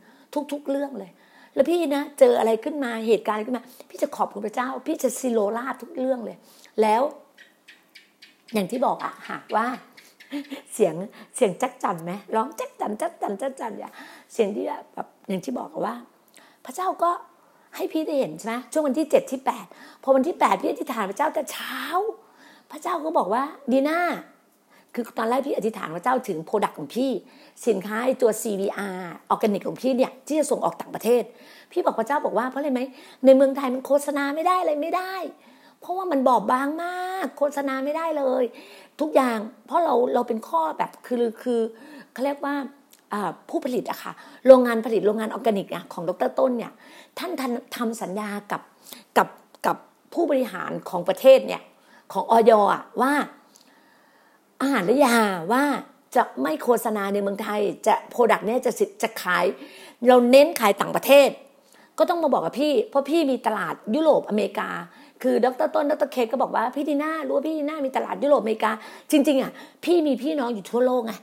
[0.51, 1.11] ทุก ๆ เรื่องเลย
[1.55, 6.37] แล้วพี่นะเจออะไรขึ้นมาเหตุการณ์ขึ้นมา พี่จะขอบคุณพระเจ้า พี่จะซิโลราทุกเรื่องเลย
[6.81, 7.01] แล้ว
[8.53, 9.67] อย่างที่บอกอะหากว่า
[10.73, 10.95] เสียง
[11.35, 13.89] เสียงจักจันไหมร้องจักจันจักจันจักจันอย่า
[14.33, 15.95] เสียงที่แบบอย่างที่บอกว่า
[16.65, 17.11] พระเจ้าก็
[17.75, 19.65] ให้พี่ได้เห็นใช่ไหมช่วงวันที่เจ็ดที่แปด
[20.03, 21.77] พอวันที่แปดพี่อธิษฐานพระเจ้าแต่เช้า
[22.71, 23.99] พระเจ้าก็บอกว่าดีน่า
[24.93, 27.11] คือตอนแรกพี่อธิษฐานพระเจ้าถึง product ของพี่
[27.67, 28.97] สินค้าตัว CVR
[29.29, 31.23] ออร์แกนิกของพี่เนี่ยที่จะส่งออกต่างประเทศ
[31.71, 32.81] พี่บอกพระเจ้าบอกว่าเพราะอะไรไหม
[33.25, 35.13] ในเมืองไทยมันโฆษณาไม่ได้อะไรไม่ได้
[35.81, 38.43] เพราะว่ามันบอบบางมาก โฆษณาไม่ได้เลย
[38.99, 41.59] ทุกอย่างเพราะเราเราเป็นข้อแบบคือคือ
[42.13, 42.55] เขาเรียกว่า
[43.49, 44.13] ผู้ผลิตอะค่ะ
[44.47, 46.71] โรงงานผลิตโรงงานออร์แกนิกอะของดรต้นเนี่ย
[47.19, 47.31] ท่าน
[47.75, 48.61] ทำสัญญากับ
[49.17, 49.27] กับ
[49.65, 49.77] กับ
[50.13, 51.61] ผู้บริหารของประเทศเนี่ย
[52.13, 52.51] ของอย.
[52.59, 53.13] อะว่า
[54.61, 55.17] อาหารและยา
[55.51, 55.63] ว่า
[56.15, 59.45] จะไม่โฆษณาในเมืองไทย จะ product เนี้ยจะจะขาย
[60.07, 61.29] เราเน้นขายต่างประเทศ
[61.97, 64.69] ก็ต้องมาบอกกับพี่ เพราะพี่มีตลาดยุโรปอเมริกา
[65.21, 68.71] คือดรต้นดรเคก็บอกว่าพี่ดีน่ารู้ว่าพี่ดีน่ามีตลาดยุโรปอเมริกา
[69.11, 69.51] จริง ๆอะ
[69.85, 71.13] พี่มีพี่น้องอยู่ทั่วโลกไง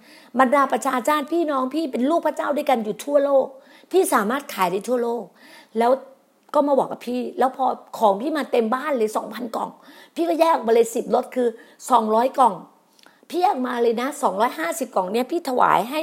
[0.40, 3.46] บรรดาประชาชาติพี่น้องพี่เป็นลูกพระเจ้าด้วยกันอยู่ทั่วโลก
[3.92, 5.24] พี่สามารถขายได้ทั่วโลก
[5.78, 5.90] แล้ว
[6.56, 7.66] ก็มาบอกกับพี่ แล้วพอ
[7.98, 9.70] ของพี่มาเต็มบ้านเลยสองพันกล่อง
[10.14, 11.48] พี่ก็แยกมาเลยสิบรถคือ
[11.90, 12.54] สองร้อยกล่อง
[13.30, 14.08] พี่อยกมาเลยนะ
[14.52, 16.02] 250กล่องเนี่ยพี่ถวายให้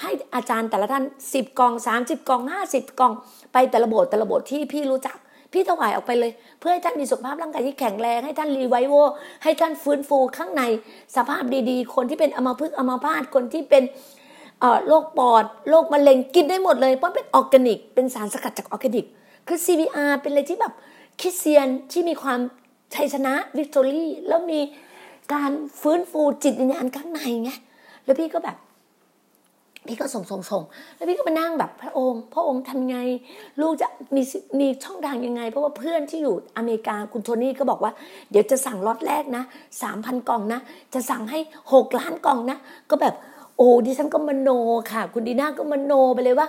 [0.00, 3.12] ให้อาจารย์แต่ละท่าน10กล่อง30กล่อง50กล่อง
[3.52, 5.16] ไปแต่ละโบสถ์แต่ละโบสถ์ที่พี่รู้จัก
[5.52, 8.94] พี่ถวายออกไปเลย เพื่อให้ท่านมีสุขภาพร่างกายที่แข็งแรงให้ท่านรีไวโว
[9.42, 10.62] ให้ท่านฟื้นฟูข้างใน
[11.16, 13.82] สภาพดีๆ คนที่เป็นอัมพฤกษ์อัมพาตคนที่เป็น
[14.86, 19.06] โรคปอดโรคมะเร็งกินได้หมดเลยเพราะเป็นออร์แกนิก เป็นสารสกัดจากออร์แกนิก
[19.48, 20.72] คือ CBR เป็นอะไรที่แบบ
[21.20, 22.40] คริสเตียนที่มีความ
[22.94, 24.60] ชัยชนะ victory แล้วมี
[25.34, 27.50] การฟื้นฟูจิตวิญญาณข้างในไง
[28.04, 28.56] แล้วพี่ก็แบบ
[29.86, 30.62] พี่ก็ส่งส่งส่ง
[30.96, 32.96] แล้วพี่ก็มานั่งแบบพระองค์ พระองค์ทำไง
[33.60, 34.22] ลูกจะมี
[34.60, 37.92] มีช่องทางยังไง เพราะว่าเพื่อนที่อยู่อเมริกาคุณโทนี่ก็บอกว่า
[38.30, 39.42] เดี๋ยวจะสั่งล็อตแรกนะ
[39.82, 40.60] สามพันกล่องนะ
[40.94, 41.38] จะสั่งให้
[41.72, 42.58] หกล้านกล่องนะ
[42.90, 43.14] ก็แบบ
[43.56, 44.50] โอ้ดิฉันก็มโน
[44.92, 46.48] ค่ะ คุณดีน่าก็มโนไปเลยว่า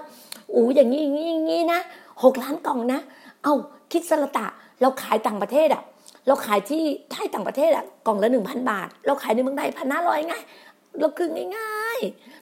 [0.51, 1.79] โอ้อย่างนี้อย่างนี้อย่างนี้นะ
[2.23, 2.99] หกล้านกล่องนะ
[3.43, 3.53] เอา
[3.91, 4.45] คิดสละตะ
[4.81, 5.83] เราขายต่างประเทศอะ
[6.27, 10.35] เราขายที่ไทยต่างประเทศอะกล่องละหนึ่งพันบาท เราขายในเมืองไทยพันห้าร้อยไง
[10.99, 11.99] เราคือง่าย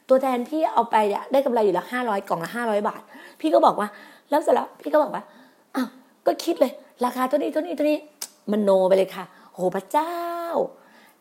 [0.09, 3.01] ตัวแทนพี่เอาไปอะได้กำไรอยู่ละห้าร้อยกล่องละห้าร้อยบาท
[3.39, 3.87] พี่ก็บอกว่า
[4.29, 5.23] แล้วเสร็จแล้วพี่ก็บอกว่า
[5.75, 5.87] อ้าว
[6.25, 6.71] ก็คิดเลย
[7.05, 7.97] ราคาเท่านี้เท่านี้เท่านี้
[8.51, 10.13] มันโนไปเลยค่ะ โหพระเจ้า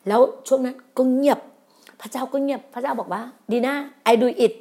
[0.09, 1.38] แล้วช่วงนั้นก็เงียบ
[2.01, 3.75] พระเจ้าก็เงียบ พระเจ้าบอกว่า ดีนะ
[4.12, 4.53] I do it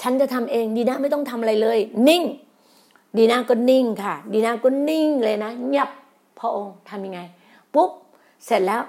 [0.00, 2.22] ฉันจะทำเอง ดีนะไม่ต้องทำอะไรเลย นิ่ง
[3.16, 5.88] ดีนาก็นิ่งค่ะ ดีนาก็นิ่งเลยนะเงียบ
[6.38, 7.20] พระองค์ทำยังไง
[7.74, 7.90] ปุ๊บ
[8.46, 8.82] เสร็จแล้ว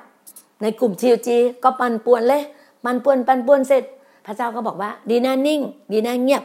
[0.62, 2.41] ในกลุ่มทีจีก็ปันป่วนเลย
[2.86, 3.84] มันป่วนปันป่วนเสร็จ
[4.25, 5.60] พระเจ้าก็บอกว่า ดีนานิ่ง
[5.91, 6.43] ดีนาเงียบ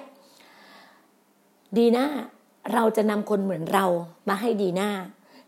[1.76, 2.04] ดีนา
[2.72, 3.87] เราจะนำคนเหมือนเรา
[4.28, 4.88] มาให้ดีนา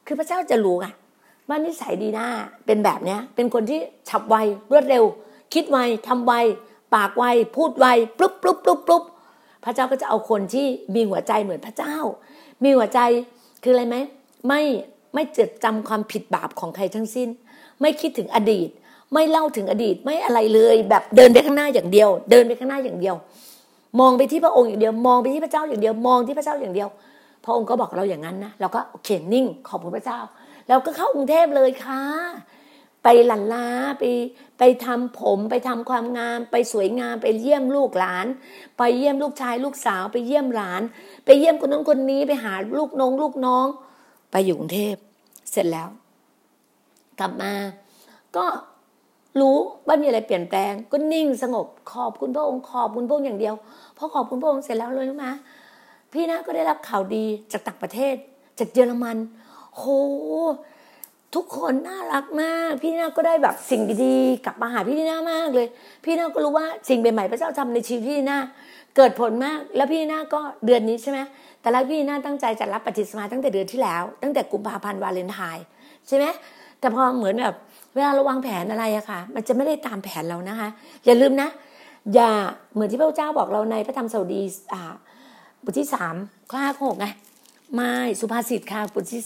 [0.06, 0.92] คือพระเจ้าจะรู้อะ
[1.48, 2.26] ว่านิสัยดีนา
[2.66, 4.36] เป็นแบบเนี้ย เป็นคนที่ฉับไว
[4.70, 5.04] รวดเร็ว
[5.54, 6.32] คิดไวทำไว
[6.94, 7.24] ปากไว
[7.56, 7.86] พูดไว
[8.18, 9.02] ปุ๊บปุ๊บปุ๊บปุ๊บ
[9.66, 11.96] พระเจ้าก็จะเอาคนที่มีหัวใจเหมือนพระเจ้า
[12.62, 13.00] มีหัวใจ
[13.62, 13.96] คืออะไรไหม
[14.48, 14.62] ไม่
[15.14, 17.28] ไม่จดจำความผิดบาปของใครทั้งสิ้น
[17.80, 18.68] ไม่คิดถึงอดีต
[19.12, 23.16] ไม่เล่าถึงอดีตไม่อะไรเลย แบบเดินไปข้างหน้าอย่างเดียว เดินไปข้างหน้าอย่างเดียว
[24.00, 26.88] มองไปที่พระองค์อย่างเดียว มองไปที่พระเจ้าอย่างเดียว มองที่พระเจ้าอย่างเดียว
[27.44, 30.18] พระองค์ก็บอกเราอย่างนั้นนะเราก็โอเคนิ่งขอบคุณพระเจ้า
[30.68, 32.02] แล้วก็เข้ากรุงเทพเลยค่ะ
[33.08, 33.66] ไปหลันล้า
[33.98, 34.04] ไป
[34.58, 38.26] ไปทำผมไปทำความงาม ไปสวยงามไปเยี่ยมลูกหลาน
[38.78, 40.82] ไปเยี่ยมลูกชายลูกสาวไปเยี่ยมหลาน
[41.24, 43.66] ไปเยี่ยมคนนั้นคนนี้ไปหาลูกน้องลูกน้อง
[44.30, 44.96] ไปอยู่กรุงเทพ
[45.50, 45.88] เสร็จแล้ว
[47.18, 47.52] กลับมา
[48.36, 48.44] ก็
[49.40, 53.54] รู้ว่ามีอะไรเปลี่ยนแปลง ก็นิ่งสงบขอบคุณพระองค์ขอบคุณพระองค์อย่างเดียว
[53.96, 55.26] พอขอบคุณพระองค์เสร็จแล้วเลยรู้ไหม
[56.12, 58.14] พี่นะก็ได้รับข่าวดีจากต่างประเทศ
[58.58, 59.16] จากเยอรมัน
[59.76, 59.82] โห
[61.34, 65.66] ทุกคนน่ารักมาก พี่นาก็ได้แบบสิ่งดีๆกลับมาหาพี่นามากเลย
[66.04, 68.38] พี่นาก็รู้ว่าสิ่งใหม่ๆพระเจ้าทำในชีวิตพี่นา
[68.96, 71.18] เกิดผลมาก แล้วพี่นาก็เดือนนี้ใช่ไหม
[71.62, 75.64] แต่ละพี่นาตั้งใจจะรับปฏิสมาตั้งแต่เดือนที่แล้ว ตั้งแต่กุมภาพันธ์วาเลนไทน์
[76.08, 76.24] ใช่ไหม
[76.80, 77.56] แต่พอเหมือนแบบ
[77.94, 80.68] เวลาเราวางแผนอะไรอะค่ะ มันจะไม่ได้ตามแผนเรานะคะ
[81.04, 81.48] อย่าลืมนะ
[82.14, 82.30] อย่า
[82.72, 84.94] เหมือนที่พระเจ้าบอกเราในพระธรรมสวดีอ่า
[85.64, 86.14] บทที่สาม
[86.50, 87.06] ข้อห้าข้อหกไง
[87.74, 89.20] ไม่สุภาษิตค่ะบทที่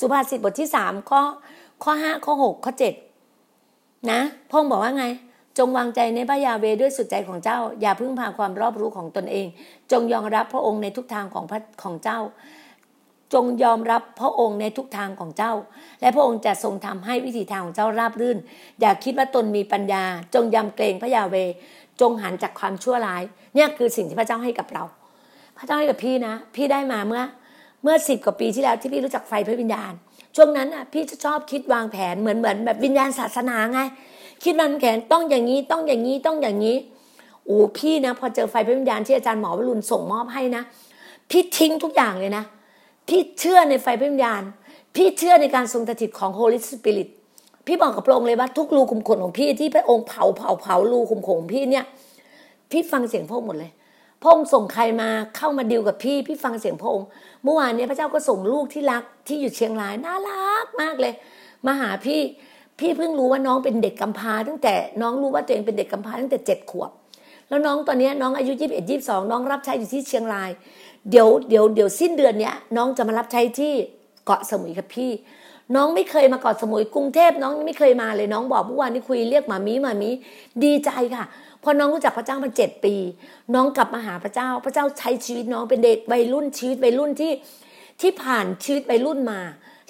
[0.00, 1.20] สุภาษิตบทที่สามข้อ
[1.82, 2.94] ข้อห้าข้อหกข้อเจ็ด
[4.10, 5.06] นะพงบอกว่าไง
[5.58, 9.46] จงวางใจในพระยาเวด้วยสุดใจของเจ้า อย่าพึ่งพาความรอบรู้ของตนเอง
[9.92, 12.20] จงยอมรับพระองค์ในทุกทางของพระของเจ้า
[13.34, 15.52] จงยอมรับพระองค์ในทุกทางของเจ้า
[16.00, 18.38] และพระองค์จะทรงทำให้วิถีทางของเจ้าราบรื่น
[18.80, 20.04] อย่าคิดว่าตนมีปัญญา
[20.34, 21.36] จงยำเกรงพระยาเว
[22.00, 23.22] จงหันจากความชั่วร้าย
[23.54, 24.84] เนี่ยคือสิ่งที่พระเจ้าให้กับเรา
[25.58, 27.22] พระเจ้าให้กับพี่นะ พี่ได้มาเมื่อ
[27.82, 29.92] เมื่อสิบกว่าปีที่แล้วที่พี่รู้จักไฟพระวิญญาณ
[30.36, 33.80] ช่วงนั้นอะพี่จะชอบคิดวางแผนเหมือนเหมือนแบบวิญญาณศาสนาไง
[34.44, 36.76] คิดวางแผนต้องอย่างนี้ต้องอย่างนี้ต้องอย่างนี้
[37.44, 40.62] โอ้พี่นะ พอเจอไฟพระวิญญาณที่อาจารย์หมอวรุณส่งมอบให้นะ
[41.30, 42.44] พี่ทิ้งทุกอย่างเลยนะ
[43.08, 44.42] พี่เชื่อในไฟพระวิญญาณ
[44.96, 47.08] พี่เชื่อในการทรงสถิตของ Holy Spirit
[47.66, 51.84] พี่บอกกับพระองค์เลยว่าทุกรูขุมขนของพี่ที่พระองค์เผาเผาเผารูขุมขนของพี่เนี่ย
[52.70, 53.70] พี่ฟังเสียงพระองค์หมดเลย
[54.22, 57.06] พระองค์ส่งใครมาเข้ามาดิวกับพี่ พี่ฟังเสียงพระองค์
[57.44, 61.14] เมื่อวานนี้พระเจ้าก็ส่งลูกที่รักที่อยู่เชียงรายน่ารักมากเลย
[61.66, 62.20] มาหาพี่
[62.78, 66.90] พี่เพิ่งรู้ว่าน้องเป็นเด็กกำพร้าตั้งแต่น้องรู้ว่าตัวเองเป็นเด็กกำพร้าตั้งแต่เจ็ดขวบ
[67.48, 70.50] แล้วน้องตอนนี้น้องอายุยี่สิบเอ็ดยี่สิบสองน้องรับใช้อยู่ที่เชียงราย
[71.10, 73.72] เดี๋ยวเดี๋ยวเดี๋ยวสิ้นเดือนเนี้ยน้องจะมารับใช้ที่
[74.26, 75.10] เกาะสมุยกับพี่
[75.76, 80.10] น้องไม่เคยมาเกาะสมุยกรุงเทพน้องไม่เคยมาเลยน้องบอกเมื่อวานนี้คุยเรียกหมามีหมามี
[80.64, 81.24] ดีใจค่ะ
[81.62, 82.94] พอน้องรู้จักพระเจ้ามาเจ็ดปี
[83.54, 87.32] น้องกลับมาหาพระเจ้า พระเจ้าใช้ชีวิตน้องเป็นเด็กวัยรุ่นชีวิตวัยรุ่นที่
[88.00, 89.40] ที่ผ่านชีวิตวัยรุ่นมา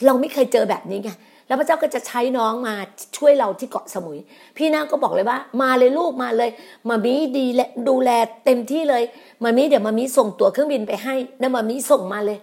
[0.05, 1.11] เราไม่เคยเจอแบบนี้ไง
[1.47, 2.75] แล้วพระเจ้าก็จะใช้น้องมา
[3.17, 4.19] ช่วยเราที่เกาะสมุย
[4.57, 6.51] พี่นางก็บอกเลยว่า มาเลยลูกมาเลย
[6.89, 8.11] มามีดีและดูแล
[8.45, 9.03] เต็มที่เลย
[9.45, 12.39] มามีเดี๋ยวมามีส่งตั๋วเครื่องบินไปให้แล้วมามีส่งมาเลย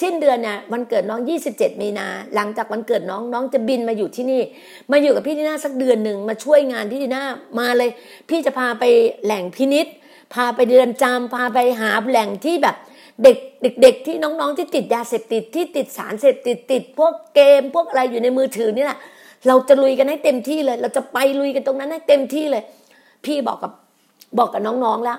[0.00, 4.42] สิ้นเดือนเนี่ยวันเกิดน้อง 27 มีนา หลังจากวันเกิดน้องน้องจะบินมาอยู่ที่นี่
[4.92, 7.22] มาอยู่กับพี่ดีน่าสักเดือนหนึ่งมาช่วยงานพี่ดีน่า
[7.58, 7.90] มาเลย
[8.28, 8.84] พี่จะพาไป
[9.24, 9.86] แหล่งพินิษ
[10.34, 12.76] พาไปเดือนจำพาไปหาแหล่งที่แบบ
[13.22, 13.38] เด็ก
[13.82, 18.98] เด็กๆที่น้องๆที่ติดยาเสพติดที่ติดสารเสพติดติด พวกเกมพวกอะไรอยู่ในมือถือนี่แหละ
[19.46, 22.62] เราจะลุยกันให้เต็มที่เลย เราจะไปลุยกันตรงนั้นให้เต็มที่เลย
[23.24, 23.72] พี่บอกกับ
[24.38, 25.18] บอกกับน้องๆแล้ว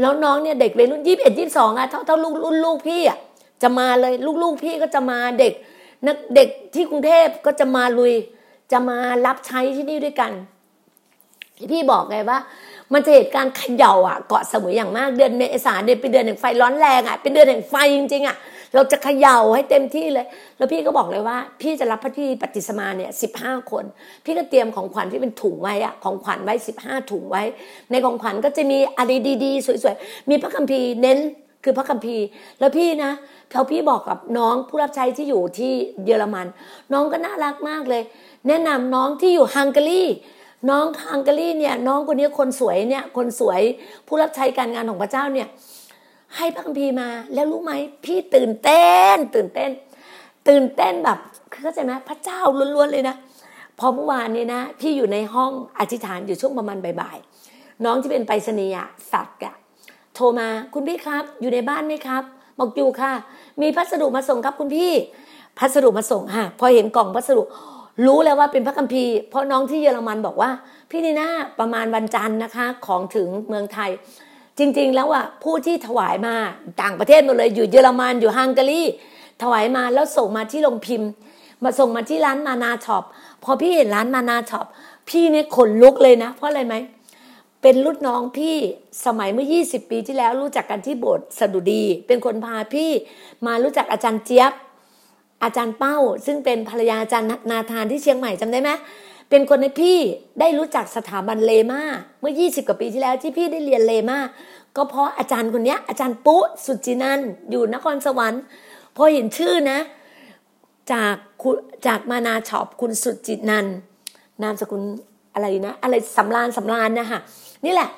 [0.00, 3.18] แล้วน้องเนี่ยเด็กวัยรุ่นยี่สิบเอ็ดยี่สิบสองอะเท่าเท่าลูกรุ่นลูกพี่อะ
[3.62, 5.52] จะมาเลยลูกๆพี่ก็จะมาเด็ก
[6.06, 8.14] นักเด็กที่กรุงเทพก็จะมาลุย
[8.72, 10.32] จะมารับใช้ที่นี่ด้วยกัน
[11.72, 12.38] พี่บอกไงว่า
[12.92, 18.36] มันจะเหตุการณ์เขย่าอะเกาะสมุยอย่างมากเดือนเมษาเดือนเป็นเดือนแห่งไฟร้อนแรงอะเป็นเดือนแห่งไฟจริงๆอะ
[18.74, 23.84] เราจะเขย่าให้เต็มที่เลย แล้วพี่ก็บอกเลยว่า พี่จะรับพระที่ปฏิสมาเนี่ยสิบห้าคน
[24.24, 27.42] พี่ก็เตรียมของขวัญที่เป็นถุงไว้อะของขวัญไว้สิบห้าถุงไว้
[27.90, 29.10] ในของขวัญก็จะมีอะไร
[29.44, 31.18] ดีๆ สวยๆ มีพระคัมภีร์เน้น
[31.66, 32.26] คือพระคัมภีร์
[32.58, 33.12] แล้วพี่นะ
[33.50, 35.72] เขาพี่บอกกับน้องผู้รับใช้ที่อยู่ที่
[36.04, 36.46] เยอรมัน
[36.92, 38.02] น้องก็น่ารักมากเลย
[38.48, 40.02] แนะนำน้องที่อยู่ฮังการี
[40.70, 43.60] น้องฮังการีเนี่ยน้องคนนี้คนสวยเนี่ยคนสวย
[44.06, 45.48] ผู้รับใช้การงานของพระเจ้าเนี่ย
[46.36, 47.72] ให้พระคัมภีร์มาแล้วรู้ไหม
[48.04, 49.70] พี่ตื่นเต้น ตื่นเต้น
[50.48, 51.18] ตื่นเต้นแบบ
[51.52, 52.40] เข้าใจไหมพระเจ้า
[52.76, 53.16] ล้วนๆเลยนะ
[53.78, 59.56] พอเมื่อวานนี้นะ พี่อยู่ในห้องอธิษฐานอยู่ช่วงประมาณบ่ายๆน้องที่เป็นไปรษณีย์สัตว์อะ
[60.16, 62.22] โทรมาคุณพี่ครับ อยู่ในบ้านไหมครับ
[62.58, 63.12] บอกอยู่ค่ะ
[63.62, 64.92] มีพัสดุมาส่งครับคุณพี่
[65.58, 67.42] พัสดุมาส่งฮะพอเห็นกล่องพัสดุ
[68.06, 70.50] รู้แล้วว่าเป็นพระคัมภีร์เพราะน้องที่เยอรมันบอกว่า
[70.90, 73.90] พี่นีน่าประมาณวันจันทร์นะคะ ของถึงเมืองไทย
[74.58, 76.34] จริง ๆ แล้วอะผู้ที่ถวายมา
[76.82, 78.82] ต่างประเทศหมดเลยอยู่เยอรมันอยู่ฮังการี
[79.42, 81.10] ถวายมาแล้วส่งมาที่โรงพิมพ์
[81.64, 83.04] มาส่งมาที่ร้านมานาช็อป
[83.44, 84.66] พอพี่เห็นร้านมานาช็อป
[85.08, 86.74] พี่เนี่ยขนลุกเลยนะ เพราะอะไรไหม
[87.62, 88.56] เป็นรุ่นน้องพี่
[89.04, 92.90] สมัยเมื่อ 20 ปีที่แล้วรู้จักกันที่โบสถ์สดุดี เป็นคนพาพี่
[93.46, 94.52] มารู้จักอาจารย์เจี๊ยบ
[95.42, 98.70] อาจารย์เป้า ซึ่งเป็นภรรยาอาจารย์นาธานที่เชียงใหม่จำได้ไหม
[99.30, 99.98] เป็นคนในพี่
[100.40, 101.82] ได้รู้จักสถาบันเลมา
[102.20, 104.18] เมื่อ 20 กว่าปีที่แล้วที่พี่ได้เรียนเลมา
[104.76, 108.42] ก็เพราะอาจารย์คนนี้อาจารย์ปุ๊สุจินันอยู่นครสวรรค์
[108.96, 109.78] พอเห็นชื่อนะ
[110.92, 111.14] จาก
[111.86, 113.66] จากมานาช็อปคุณสุจินัน
[114.42, 114.82] นามสกุล
[115.34, 117.20] อะไรนะ อะไรสำรานสำรานนะคะ
[117.66, 117.90] นี่แหละ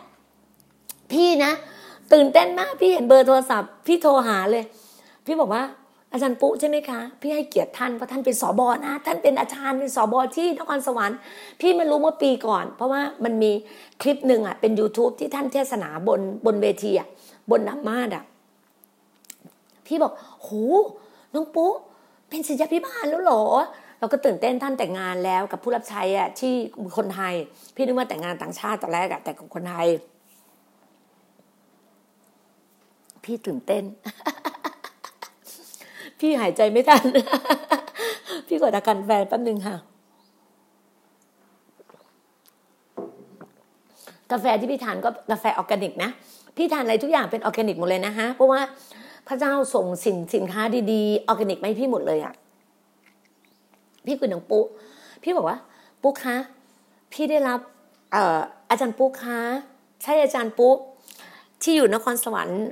[1.12, 1.52] พี่นะ
[2.12, 4.64] ตื่นเต้นมาก พี่เห็นเบอร์โทรศัพท์ พี่โทรหาเลย
[5.26, 5.62] พี่บอกว่า
[6.12, 11.18] อาจารย์ปุ๊ใช่ไหมคะ พี่ให้เกียรติท่านเพราะท่านเป็นสอบอนะ ท่านเป็นอาจารย์เป็นสอบอที่นครสวรรค์
[11.60, 13.52] พี่มารู้เมื่อปีก่อน เพราะว่ามันมี
[14.00, 17.08] คลิปหนึ่งอะเป็น YouTube ที่ท่านเทศนาบนบนเวทีอะ
[17.50, 18.24] บนน้ำมาดอะ
[19.86, 20.48] พี่บอกโห
[21.34, 21.72] น้องปุ๊
[22.28, 23.44] เป็นศิษยาพิบาลแล้วเหรอ
[23.98, 26.52] เราก็ตื่นเต้นท่านแต่งงานแล้วกับผู้รับใช้อะที่
[26.96, 27.34] คนไทย
[27.74, 29.88] พี่นึกว่าแต่งงานต่างชาติตอนแรกอะแต่กับคนไทย
[33.24, 33.84] พี่ตื่นเต้น
[36.20, 37.04] พี่หายใจไม่ทัน
[38.46, 39.76] พี่กดอาการแฟนแป๊บนึงค่ะ
[44.32, 46.10] กาแฟที่พี่ทานก็กาแฟออร์แกนิกนะ
[46.56, 48.60] พี่ทานอะไรทุกอย่างเป็นออร์แกนิกหมดเลยนะฮะ เพราะว่า
[49.28, 52.34] พระเจ้าส่งสินสินค้าดีๆออร์แกนิกมาให้พี่หมดเลยอะ่ะ
[54.08, 54.64] พี่คุยกับปุ๊
[55.22, 55.58] พี่บอกว่า
[56.02, 56.36] ปุ๊คะ
[57.12, 57.60] พี่ได้รับ
[58.12, 58.38] เอ่อ
[58.70, 59.40] อาจารย์ปุ๊คะ
[60.02, 60.74] ใช่อาจารย์ปุ๊
[61.62, 62.62] ที่อยู่นครสวรรค์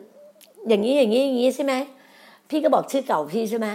[0.68, 1.75] อย่างนี้อย่างนี้อย่างนี้ใช่ไหม
[2.51, 3.68] พี่ก็บอกชื่อเก่าพี่ใช่ไหม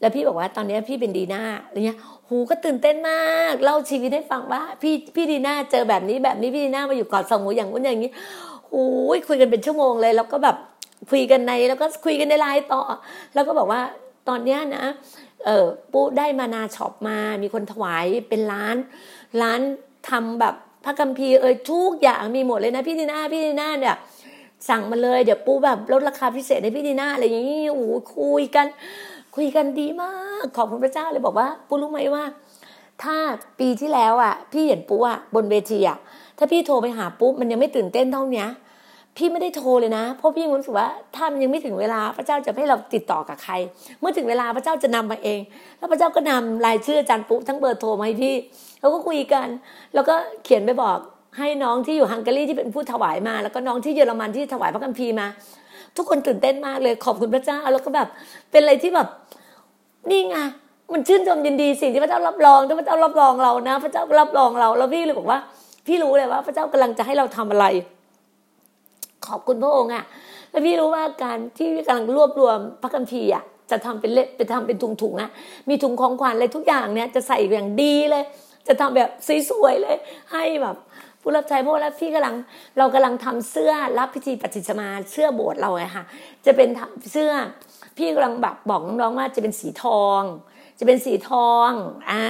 [0.00, 8.12] แล้วพี่บอกว่าตอนนี้พี่เป็นดีน่าอะไรเงี้ยหูก็ตื่นเต้นมากเล่าชีวิตให้ฟังว่า พี่พี่ดีน่าเจอแบบนี้แบบนี้พี่ดีน่ามาอยู่เกาะสมุยอย่างนู้นอย่างนี้
[8.70, 8.82] หู
[9.16, 10.56] ยคุยกันเป็นชั่วโมงเลย แล้วก็แบบ
[11.10, 12.82] คุยกันในแล้วก็คุยกันในไลน์ต่อ
[13.34, 13.80] แล้วก็บอกว่า
[14.28, 14.84] ตอนเนี้ยนะ
[15.44, 18.76] เออปูได้มานาช็อปมา มีคนถวายเป็นร้าน
[19.42, 19.60] ร้าน
[20.08, 23.96] ทำแบบพระกัมพีเออทุกอย่างมีหมดเลยนะพี่ดีน่าพี่ดีน่าเนี่ย
[24.68, 28.66] สั่งมาเลยเดี๋ยวปูแบบลดราคาพิเศษให้พี่ดีน่าอะไรอย่างนี้โอ้คุยกัน
[29.36, 32.24] คุยกันดีมาก ขอบคุณพระเจ้าเลยบอกว่าปูรู้ไหมว่า
[33.02, 33.16] ถ้า
[33.58, 35.98] ปีที่แล้วอะ พี่เห็นปูอะบนเวทีอะ
[36.38, 38.46] ถ้าพี่โทรไปหาปุ๊บมันยังไม่ตื่นเต้นเท่านี้
[39.16, 43.52] พี่ไม่ได้โทรเลยนะ เพราะพี่รู้สึกว่าถ้ามันยังไม่ถึงเวลาพระเจ้าจะให้เราติดต่อกับใคร
[44.00, 45.40] เมื่อถึงเวลาพระเจ้าจะนำมาเอง
[45.78, 48.34] แล้วพระเจ้าก็นำรายชื่ออาจารย์ปุ๊บทั้งเบอร์โทรมาให้พี่
[48.80, 49.46] เราก็คุยกัน
[49.94, 50.98] แล้วก็เขียนไปบอก
[51.38, 55.26] ให้น้องที่อยู่ฮังการีที่เป็นผู้ถวายมา แล้วก็น้องที่เยอรมันที่ถวายพระคัมภีร์มา
[55.96, 58.08] ทุกคนตื่นเต้นมากเลยขอบคุณพระเจ้า แล้วก็แบบ
[58.50, 59.08] เป็นอะไรที่แบบ
[60.10, 60.36] นี่ไง
[60.92, 65.38] มันชื่นชมยินดีสิ่งที่พระเจ้ารับรองที่พระเจ้ารับรองเรานะ พระเจ้ารับรองเราแล้วพี่เลยบอกว่า
[65.86, 67.66] พี่รู้เลยว่า พระเจ้ากำลังจะให้เราทำอะไร
[69.28, 70.04] ขอบคุณพระองค์อะ
[70.50, 75.30] แล้วพี่รู้ว่าการที่กำลังรวบรวมพระคัมภีร์อะจะทำเป็นเละไปทำเป็นถุงๆนะ
[75.68, 78.24] มีถุงของขวัญอะไรทุกอย่างเนี่ยจะใส่อย่างดีเลย
[78.68, 79.10] จะทำแบบ
[79.50, 79.96] สวยๆเลย
[80.32, 80.76] ให้แบบ
[81.20, 82.34] ผู้รับใช้เพราะว่าพี่กำลัง
[82.78, 86.04] เรากำลังทำเสื้อรับพิธีปฏิสมาเสื้อโบสถ์เราไงค่ะ
[86.46, 86.68] จะเป็น
[87.12, 87.30] เสื้อ
[87.96, 90.22] พี่กำลังแบบบอกน้องๆว่าจะเป็นสีทอง
[90.78, 91.70] จะเป็นสีทอง
[92.10, 92.22] อ่า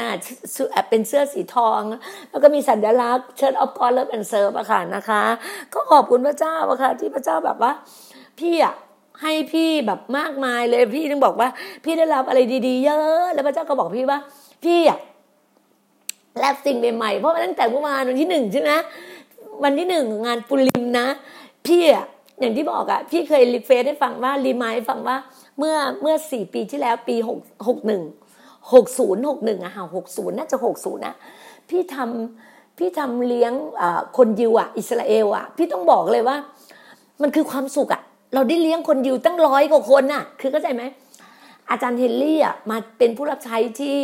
[0.91, 1.81] เป็นเสื้อสีทอง
[2.31, 5.23] แล้วก็มีสัญลักษณ์ Church of God Love and Serve อะค่ะนะคะ
[5.75, 7.73] ก็ขอบคุณพระเจ้าอะค่ะที่พระเจ้าแบบว่า
[8.39, 8.75] พี่อะ
[9.23, 11.49] ให้พี่แบบมากมายเลยพี่ถึงบอกว่า
[11.85, 14.19] พี่ได้รับอะไรดี ๆ เยอะ แล้วพระเจ้าก็บอกพี่ว่า
[14.65, 14.99] พี่อะ
[16.39, 18.71] รับสิ่งใหม่ๆเพราะตั้งแต่เมื่อวานวันที่หนึ่งใช่ไหม
[19.65, 21.07] วันที่หนึ่งงานปุริมนะ
[21.67, 22.07] พี่อะ
[22.41, 25.17] อย่างที่บอกอะพี่เคย refresh ให้ฟังว่า remind ฟังว่า
[25.59, 28.03] เมื่อเมื่อสี่ปีที่แล้วปีหกหกหนึ่ง
[28.73, 31.15] หกศูนย์หกหนึ่งอะค่ะหกศูนย์น่าจะหกศูนย์นะ
[31.69, 33.53] พี่ทำพี่ทำเลี้ยง
[34.17, 36.37] คนยิวอะอิสราเอลอะพี่ต้องบอกเลยว่า
[37.23, 38.03] มันคือความสุขอะ
[38.35, 40.83] เราได้เลี้ยงคนยิวตั้งร้อยกว่าคนน่ะ คือเข้าใจไหม
[41.71, 43.97] อาจารย์เฮนรี่อะมาเป็นผู้รับใช้ที่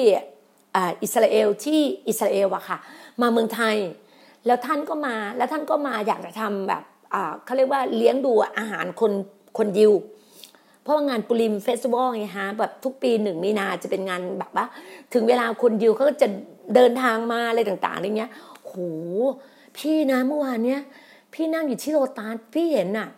[1.03, 2.79] อิสราเอลที่อิสราเอลอะค่ะ
[3.21, 3.77] มาเมืองไทย
[4.47, 6.83] แล้วท่านก็มาแล้วท่านก็มาอยากจะทำแบบ
[7.45, 9.13] เขาเรียกว่าเลี้ยงดูอาหารคน
[9.59, 9.93] คนยิว
[10.83, 14.67] เพราะว่างาน Purim festival ไงฮะแบบทุกปีหนึ่งมีนาจะเป็นงานแบบว่า
[15.13, 16.29] ถึงเวลาคนยิวเขาก็จะ
[16.75, 18.31] เดินทางมาอะไรต่างๆอะไรเงี้ย
[18.65, 18.75] โหโห
[19.77, 20.81] พี่นะเมื่อวานเนี้ย
[21.35, 23.09] พี่นั่งอยู่ที่โลตัสพี่เห็นน่ะ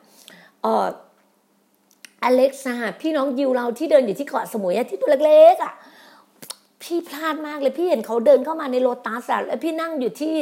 [0.63, 0.87] เออ
[2.23, 5.75] อเล็กซ่าพี่น้องยิวเราที่เดินอยู่ที่เกาะสมุยอะที่ตัวเล็กๆอะ
[6.83, 10.35] พี่พลาดมากเลยพี่เห็นเขาเดินเข้ามาในโลตัสแล้วพี่นั่งอยู่ที่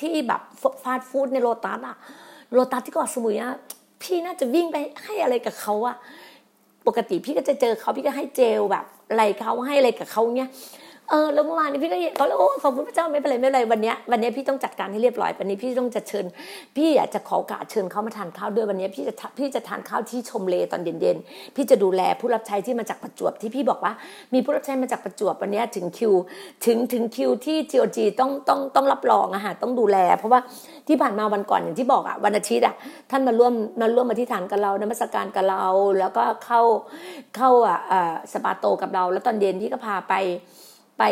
[0.00, 0.40] ที่แบบ
[0.82, 1.96] ฟาสต์ฟู้ดในโลตัสอะ
[2.52, 3.52] โลตัสที่เกาะสมุยอะ
[4.02, 5.96] พี่น่าจะวิ่งไปให้อะไรกับเขาอะ
[6.88, 10.50] ปกติพี่ก็จะเจอเขาพี่ก็ให้เจลแบบอะไรเขาให้อะไรกับเขาเนี้ย
[11.10, 16.26] เออแล้วเมื่อวานนี้พี่ก็เห็นเขาแล้วโอ้ขอบคุณพระเจ้าไม่เป็นไรไม่เป็นไรวันเนี้ยวันเนี้ยพี่ต้องจัดการให้เรียบร้อยวันนี้พี่ต้องจะเชิญ
[16.76, 23.92] พี่อยากจะขอโอกาสเชิญเขามาทานข้าวด้วยวันนี้พี่จะพี่จะทานข้าวที่ชมเลตอนเย็นๆพี่จะดูแลผู้รับใช้ที่มาจากประจวบที่พี่บอกว่า
[24.34, 26.12] มีผู้รับใช้มาจากประจวบวันเนี้ยถึงคิว
[26.66, 30.40] ถึงถึงคิวที่ GOG ต้องต้องต้องรับรองอะค่ะต้องดูแล เพราะว่า
[30.88, 32.74] ที่ผ่านมาวันก่อนอย่างที่บอกอะวันอาทิตย์อะ
[33.10, 35.64] ท่านมาร่วมมาร่วมมาที่ฐานกับเรานมัสการกับเรา
[35.98, 36.60] แล้วก็เข้า
[37.36, 37.78] เข้าอะ
[38.32, 40.14] สปาโตกับเรา แล้วตอนเย็นพี่ก็พาไป
[40.98, 41.02] ไป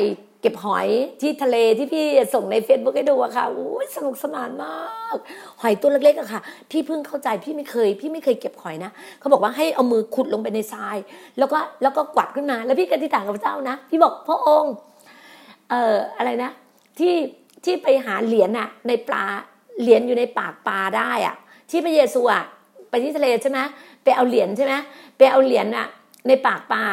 [0.41, 0.89] เก็บหอย
[1.21, 5.17] ที่ทะเลที่พี่ส่งใน Facebook ให้ดูอะค่ะโอ้ยสนุกสนานมาก
[5.61, 10.97] หอยตัวเล็กๆอะค่ะ พี่เพิ่งเข้าใจพี่ไม่เคย พี่ไม่เคยเก็บหอยนะเขาบอกว่าให้เอามือขุดลงไปในทราย
[11.39, 14.73] แล้วก็แล้วก็กวาดขึ้นมา แล้วพี่ก็ที่ต่างกับพระเจ้านะ พี่บอกพระองค์
[15.71, 16.51] เอ่ออะไรนะ
[16.99, 17.15] ที่
[17.65, 19.25] ที่ไปหาเหรียญอะในปลา
[19.83, 21.35] เหรียญอยู่ในปากปลาได้อะ
[21.71, 22.45] ที่พระเยซูอะ
[22.91, 23.61] ไปที่ทะเลใช่ไหม
[24.05, 24.75] ไปเอาเหรียญใช่ไหม
[25.19, 25.87] ไปเอาเหรียญอะ
[26.29, 26.85] ในปากปลา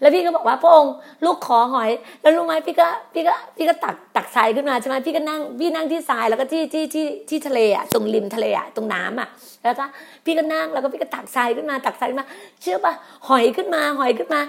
[0.00, 1.90] แล้วพี่ก็บอกว่าพระองค์ลูกขอหอย
[2.22, 9.28] แล้วรู้ไหมพี่ก็พี่ก็พี่ก็ตักตักทรายขึ้นมาใช่ไหมพี่ก็นั่งพี่นั่งที่ทรายแล้วก็ที่ที่ที่ที่ทะเลอะตรงริมทะเลอะตรงน้ำอะ
[9.64, 9.84] แล้วก็
[10.24, 12.28] พี่ก็นั่งแล้วก็พี่ก็ตักทรายขึ้นมาตักทรายขึ้นมา
[12.60, 12.92] เชื่อป่ะ
[13.28, 14.40] หอยขึ้นมาหอยขึ้นมา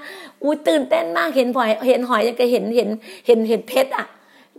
[0.43, 2.89] อุ้ตื่นเต้นมากเห็นหอยเห็นหอยยังก็เห็นเห็น
[3.27, 4.05] เห็นเห็นเพชรอะ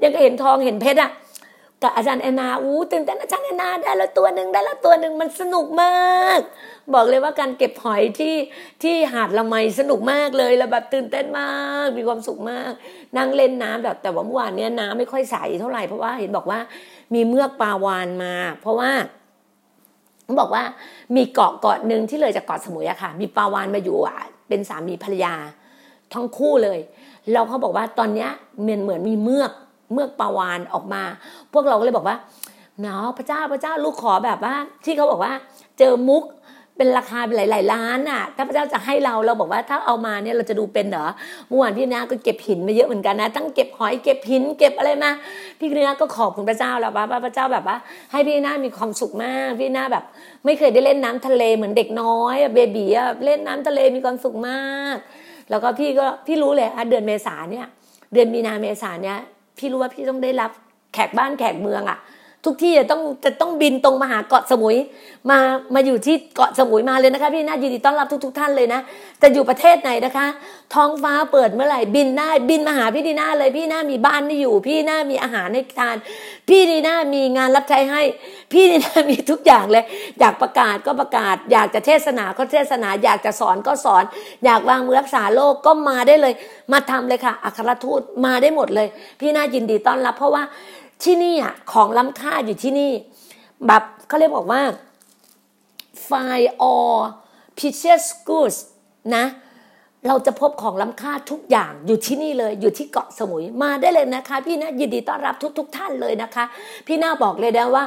[0.02, 1.10] ยังก็เห็นทองเห็นเพชรอะ
[1.82, 6.40] กับอาจารย์แอนนาอู้ตื่นเต้นอาจารย์แอนนาได้แล้วตัวหนึ่งได้แล้วตัวหนึ่งมันสนุกมาก
[6.94, 8.34] บอกเลยว่าการเก็บหอยที่
[8.82, 11.50] ที่หาดละไมสนุกมากเลยแล้วแบบตื่นเต้นมา
[11.84, 12.72] กมีความสุขมาก
[13.16, 16.60] นั่งเล่นน้ำแบบแต่ว่าเมื่อวานเนี้ยน้ำไม่ค่อยใสเท่าไหร่เพราะว่าเห็นบอกว่า
[17.14, 18.90] มีเมือกปลาวานมา เพราะว่า
[20.24, 20.62] เขาบอกว่า
[21.16, 24.18] มีเกาะเกาะหนึ่งที่เลยจากเกาะสมุยอะค่ะ มีปลาวานมาอยู่อะ
[24.48, 25.34] เป็นสามีภรรยา
[26.14, 26.78] ทั้งคู่เลย
[27.32, 28.30] แล้วเขาบอกว่าตอนเนี้ย
[28.62, 29.50] เหมือนเหมือนมีเมือก
[29.92, 31.02] เมือกปลาวานออกมา
[31.52, 32.16] พวกเราก็เลยบอกว่า
[32.80, 35.32] เนาะพระเจ้าพระเจ้าลูกขอแบบว่า ที่เขาบอกว่า
[35.78, 36.24] เจอมุก
[36.82, 41.06] เป็นราคาเป็นหลายๆล้านน่ะ ถ้าพระเจ้าจะให้เราเราบอกว่าถ้าเอามาเนี่ยเราจะดูเป็นเหรอ
[41.48, 45.10] เมื่อวานพี่นาก็เก็บหินมาเยอะเหมือนกันนะตั้งเก็บหอยเก็บหินเก็บอะไรมา
[45.58, 47.76] พี่นาก็ขอบคุณพระเจ้าแล้วว่าพระเจ้าแบบว่า
[48.12, 50.04] ให้พี่นามีความสุขมากพี่นาแบบ
[50.44, 54.96] ไม่เคยได้เล่นน้ำทะเลเหมือนเด็กน้อยเบบีอะเล่นน้ำทะเลมีความสุขมาก
[55.50, 57.66] แล้วก็พี่ก็พี่รู้เลยอะเดือนเมษาเนี่ย
[58.12, 59.18] เดือนมีนาเมษาเนี่ย
[59.58, 60.50] พี่รู้ว่าพี่ต้องได้รับ
[60.94, 61.98] แขกบ้านแขกเมืองอะ
[62.44, 64.76] ทุกที่จะต้องจะต้องบินตรงมาหาเกาะสมุย
[65.30, 65.38] มา
[65.74, 68.80] มาอยู่ที่เกาะสมุยมาเลยนะคะ พี่น่ายินดีต้อนรับทุกๆท่านเลยนะ
[69.22, 70.26] จะอยู่ประเทศไหนนะคะ
[70.74, 75.96] ท้องฟ้าเปิดเมื่อไหร่บินได้บินมาหาพี่ดีน่าเลย พี่น่ามีบ้านให้อยู่ พี่น่ามีอาหารให้ทาน
[76.48, 78.02] พี่ดีน่ามีงานรับใช้ให้
[78.52, 79.84] พี่ดีน่ามีทุกอย่างเลย
[80.20, 84.04] อยากประกาศก็ประกาศ อยากจะเทศนาก็เทศนา อยากจะสอนก็สอน
[84.44, 86.34] อยากวางมือรักษาโรคก็มาได้เลย
[86.72, 88.88] มาทำเลยค่ะอัครทูตมาได้หมดเลย
[89.20, 90.44] พี่น่ายินดีต้อนรับเพราะว่า
[91.04, 92.92] ที่นี่อะของล้ำค่าอยู่ที่นี่
[93.66, 94.62] แบบเขาเรียกบอกว่า
[96.08, 96.98] find all
[97.58, 98.58] precious goods
[99.16, 99.24] นะ
[100.08, 106.44] เราจะพบของล้ำค่าทุกอย่างอยู่ที่นี่เลยอยู่ที่เกาะสมุยมาได้เลยนะคะ พี่นะยินดีต้อนรับทุก ๆทท่านเลยนะคะ
[106.86, 107.84] พี่น่าบอกเลยนะว่า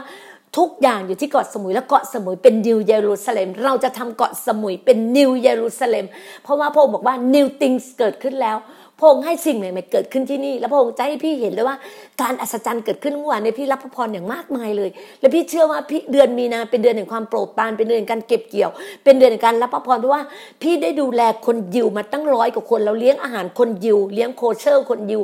[0.58, 6.06] ทุกอย่างอยู่ที่เกาะสมุยและเกาะสมุยเป็นนิวเยรูซาเล็ม เราจะทำเกาะสมุยเป็นนิวเยรูซาเล็ม
[6.44, 8.58] เพราะว่าพระองค์บอกว่า new things เกิดขึ้นแล้ว
[9.00, 11.78] พระองค์ให้สิ่งใหม่ๆเกิดขึ้นที่นี่ แล้วพระองค์จะให้พี่เห็นเลยว่า
[12.22, 18.72] การอัศจรรย์เกิดขึ้นเมื่อวานในพี่รับพระพรอย่างมากมายเลย และพี่เชื่อว่าพี่เดือนมีนาเป็นเดือนแห่งความโปรดปรานเป็นเดือนแห่งการเก็บเกี่ยว
[19.04, 20.24] เป็นเดือนแห่งการรับพระพรเพราะว่า
[20.62, 25.22] พี่ได้ดูแลคนยิวมาตั้งร้อยกว่าคนเราเลี้ยงอาหารคนยิว เลี้ยงโคเชอร์คนยิว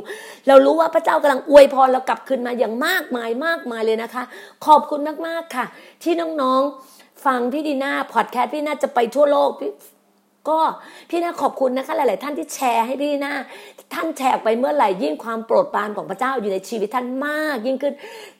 [0.48, 4.22] เรารู้ว่าพระเจ้ากำลังอวยพรเรากลับคืนมาอย่างมากมายมากมายเลยนะคะ
[4.66, 5.64] ขอบคุณมากๆค่ะ
[6.02, 9.70] ที่น้องๆฟังพี่ดีน่าพอดแคสต์พี่น่าจะไปทั่วโลกพี่
[10.48, 10.58] ก็
[11.10, 13.32] พี่นาขอบคุณนะคะหลาย ๆ ท่านที่แชร์ให้พี่นา
[13.94, 17.94] ท่านแชร์ออกไปเมื่อไหร่ยิ่งความโปรดปรานของพระเจ้าอยู่ในชีวิตท่านมาก ยิ่งขึ้น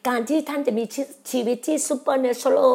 [0.09, 2.75] การที่ท่านจะมีชีชีวิตที่ supernatural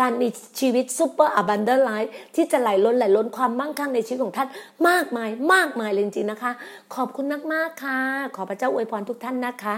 [0.00, 0.28] การมี
[0.60, 4.48] ชีวิต super abundant life ที่จะไหลล้นไหลล้นความมั่งคั่งในชีวิตของท่าน
[4.88, 6.52] มากมายมากมายเลยจริง ๆ นะคะ
[6.94, 8.00] ขอบคุณมาก ๆ ค่ะ
[8.36, 9.74] ขอพระเจ้าอวยพรทุกท่านนะคะ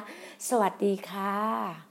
[0.48, 1.86] สวัสดีค่ะ